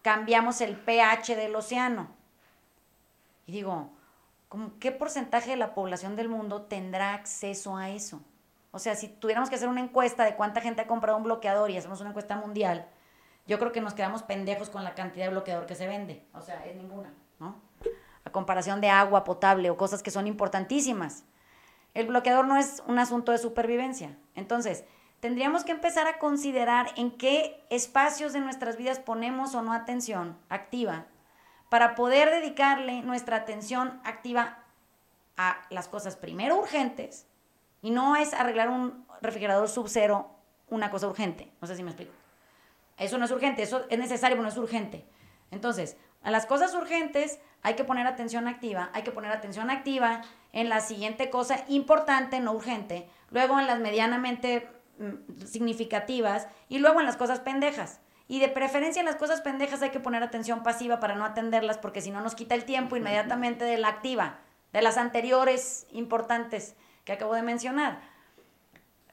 [0.03, 2.09] cambiamos el pH del océano.
[3.47, 3.91] Y digo,
[4.81, 8.21] ¿qué porcentaje de la población del mundo tendrá acceso a eso?
[8.73, 11.71] O sea, si tuviéramos que hacer una encuesta de cuánta gente ha comprado un bloqueador
[11.71, 12.89] y hacemos una encuesta mundial,
[13.47, 16.25] yo creo que nos quedamos pendejos con la cantidad de bloqueador que se vende.
[16.33, 17.57] O sea, es ninguna, ¿no?
[18.25, 21.25] A comparación de agua potable o cosas que son importantísimas.
[21.95, 24.17] El bloqueador no es un asunto de supervivencia.
[24.35, 24.85] Entonces,
[25.21, 30.39] tendríamos que empezar a considerar en qué espacios de nuestras vidas ponemos o no atención
[30.49, 31.07] activa
[31.69, 34.59] para poder dedicarle nuestra atención activa
[35.37, 37.27] a las cosas primero urgentes
[37.81, 40.31] y no es arreglar un refrigerador sub cero
[40.69, 41.53] una cosa urgente.
[41.61, 42.22] No sé si me explico.
[43.03, 45.05] Eso no es urgente, eso es necesario, pero no es urgente.
[45.51, 50.23] Entonces, a las cosas urgentes hay que poner atención activa, hay que poner atención activa
[50.53, 57.01] en la siguiente cosa importante, no urgente, luego en las medianamente mm, significativas y luego
[57.01, 58.01] en las cosas pendejas.
[58.29, 61.79] Y de preferencia en las cosas pendejas hay que poner atención pasiva para no atenderlas
[61.79, 64.39] porque si no nos quita el tiempo inmediatamente de la activa,
[64.73, 68.01] de las anteriores importantes que acabo de mencionar.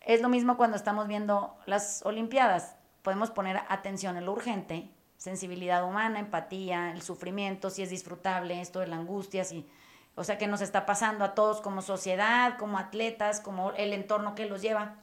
[0.01, 5.83] Es lo mismo cuando estamos viendo las Olimpiadas podemos poner atención en lo urgente, sensibilidad
[5.83, 9.69] humana, empatía, el sufrimiento, si es disfrutable, esto de la angustia, si,
[10.15, 14.35] o sea, qué nos está pasando a todos como sociedad, como atletas, como el entorno
[14.35, 14.95] que los lleva.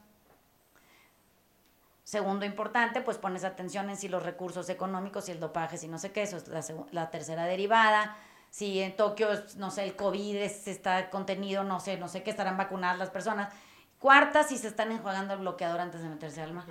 [2.03, 5.99] Segundo importante, pues pones atención en si los recursos económicos, si el dopaje, si no
[5.99, 8.15] sé qué, eso es la, la tercera derivada.
[8.49, 9.27] Si en Tokio,
[9.57, 13.53] no sé, el COVID está contenido, no sé, no sé qué, estarán vacunadas las personas.
[13.99, 16.65] Cuarta, si se están enjuagando el bloqueador antes de meterse al mar.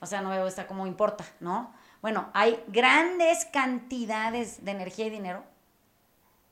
[0.00, 1.72] O sea, no veo esta como importa, ¿no?
[2.02, 5.44] Bueno, hay grandes cantidades de energía y dinero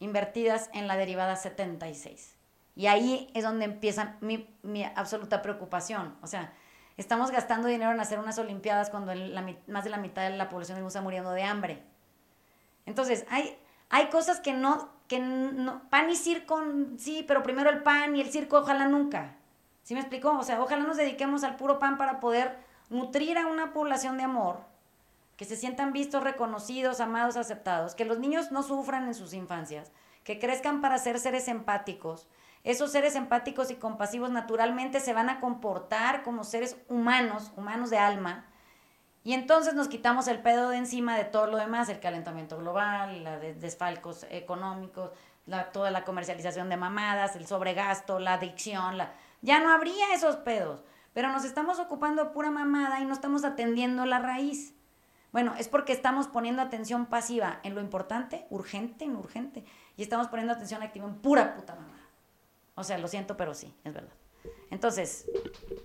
[0.01, 2.37] invertidas en la derivada 76.
[2.77, 4.49] Y ahí es donde empieza mi,
[4.97, 6.17] absoluta preocupación.
[6.23, 6.53] O sea,
[6.97, 9.13] estamos gastando dinero en hacer unas Olimpiadas cuando
[9.69, 11.83] más de la mitad de la población está muriendo de hambre.
[12.87, 13.57] Entonces, hay,
[13.91, 16.61] hay cosas que no, que no, pan y circo,
[16.99, 19.37] sí, pero primero el pan y el circo, ojalá nunca.
[19.85, 20.39] ¿Sí me explicó?
[20.39, 22.59] O sea, ojalá nos dediquemos al puro pan para poder
[22.91, 24.61] nutrir a una población de amor,
[25.37, 29.91] que se sientan vistos, reconocidos, amados, aceptados, que los niños no sufran en sus infancias,
[30.23, 32.29] que crezcan para ser seres empáticos.
[32.63, 37.99] Esos seres empáticos y compasivos naturalmente se van a comportar como seres humanos, humanos de
[37.99, 38.47] alma,
[39.25, 43.25] y entonces nos quitamos el pedo de encima de todo lo demás, el calentamiento global,
[43.25, 45.13] la desfalcos económicos,
[45.73, 49.15] toda la comercialización de mamadas, el sobregasto, la adicción, la...
[49.41, 50.81] ya no habría esos pedos
[51.15, 54.75] pero nos estamos ocupando de pura mamada y no estamos atendiendo la raíz.
[55.33, 59.65] Bueno, es porque estamos poniendo atención pasiva en lo importante, urgente, en urgente,
[59.97, 62.03] y estamos poniendo atención activa en pura puta mamada.
[62.75, 64.13] O sea, lo siento, pero sí, es verdad.
[64.71, 65.31] Entonces,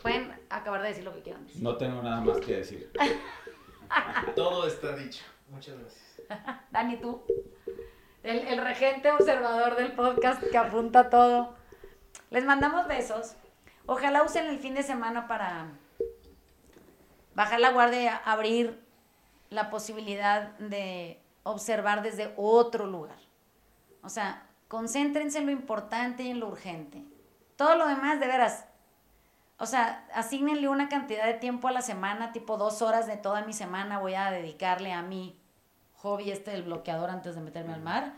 [0.01, 1.63] pueden acabar de decir lo que quieran decir.
[1.63, 2.91] No tengo nada más que decir.
[4.35, 5.23] Todo está dicho.
[5.49, 6.21] Muchas gracias.
[6.71, 7.23] Dani, tú,
[8.23, 11.55] el, el regente observador del podcast que apunta todo.
[12.29, 13.35] Les mandamos besos.
[13.91, 15.71] Ojalá usen el fin de semana para
[17.33, 18.79] bajar la guardia y abrir
[19.49, 23.17] la posibilidad de observar desde otro lugar.
[24.03, 27.03] O sea, concéntrense en lo importante y en lo urgente.
[27.55, 28.65] Todo lo demás, de veras,
[29.57, 33.41] o sea, asignenle una cantidad de tiempo a la semana, tipo dos horas de toda
[33.41, 35.35] mi semana voy a dedicarle a mi
[35.95, 38.13] hobby este del bloqueador antes de meterme al mar.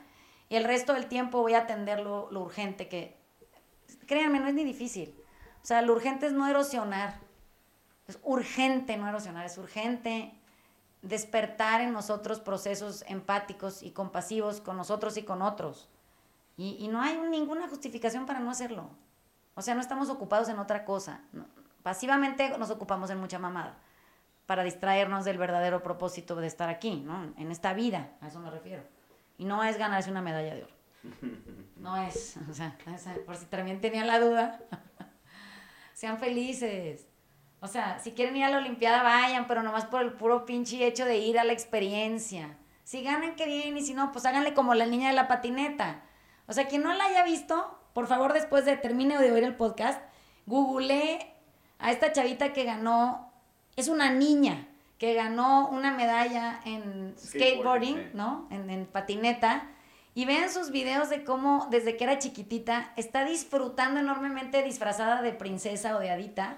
[0.50, 3.16] Y el resto del tiempo voy a atender lo, lo urgente que,
[4.06, 5.16] créanme, no es ni difícil.
[5.64, 7.20] O sea, lo urgente es no erosionar.
[8.08, 10.34] Es urgente no erosionar, es urgente
[11.02, 15.90] despertar en nosotros procesos empáticos y compasivos con nosotros y con otros.
[16.58, 18.90] Y, no hay ninguna justificación para no hacerlo.
[19.56, 21.22] O sea, no estamos ocupados en otra cosa.
[21.82, 23.78] Pasivamente nos ocupamos en mucha mamada
[24.46, 27.34] para distraernos del verdadero propósito de estar aquí, ¿no?
[27.38, 28.84] En esta vida, a eso me refiero.
[29.40, 30.74] Y no es ganarse una medalla de oro.
[31.78, 32.78] No es, o sea,
[33.26, 34.60] por si también tenía la duda.
[36.02, 37.08] Sean felices.
[37.60, 40.84] O sea, si quieren ir a la Olimpiada, vayan, pero nomás por el puro pinche
[40.88, 42.58] hecho de ir a la experiencia.
[42.84, 46.02] Si ganan, qué bien, y si no, pues háganle como la niña de la patineta.
[46.48, 49.56] O sea, quien no la haya visto, por favor, después de termine de oír el
[49.56, 50.02] podcast,
[50.48, 51.36] googleé
[51.78, 53.32] a esta chavita que ganó,
[53.76, 58.12] es una niña que ganó una medalla en skateboarding, Skateboarding.
[58.16, 58.48] ¿no?
[58.50, 59.70] En, en patineta.
[60.14, 65.32] Y vean sus videos de cómo, desde que era chiquitita, está disfrutando enormemente disfrazada de
[65.32, 66.58] princesa o de hadita,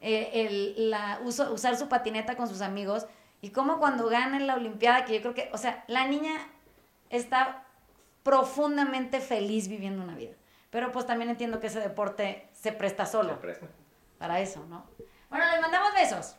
[0.00, 3.06] eh, el, la, uso- usar su patineta con sus amigos.
[3.40, 6.32] Y cómo cuando gana en la Olimpiada, que yo creo que, o sea, la niña
[7.10, 7.64] está
[8.22, 10.34] profundamente feliz viviendo una vida.
[10.70, 13.66] Pero pues también entiendo que ese deporte se presta solo Se presta.
[14.18, 14.86] para eso, ¿no?
[15.28, 16.36] Bueno, les mandamos besos.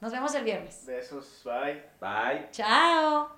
[0.00, 0.84] Nos vemos el viernes.
[0.86, 1.84] Besos, bye.
[2.00, 2.48] Bye.
[2.50, 3.30] Chao.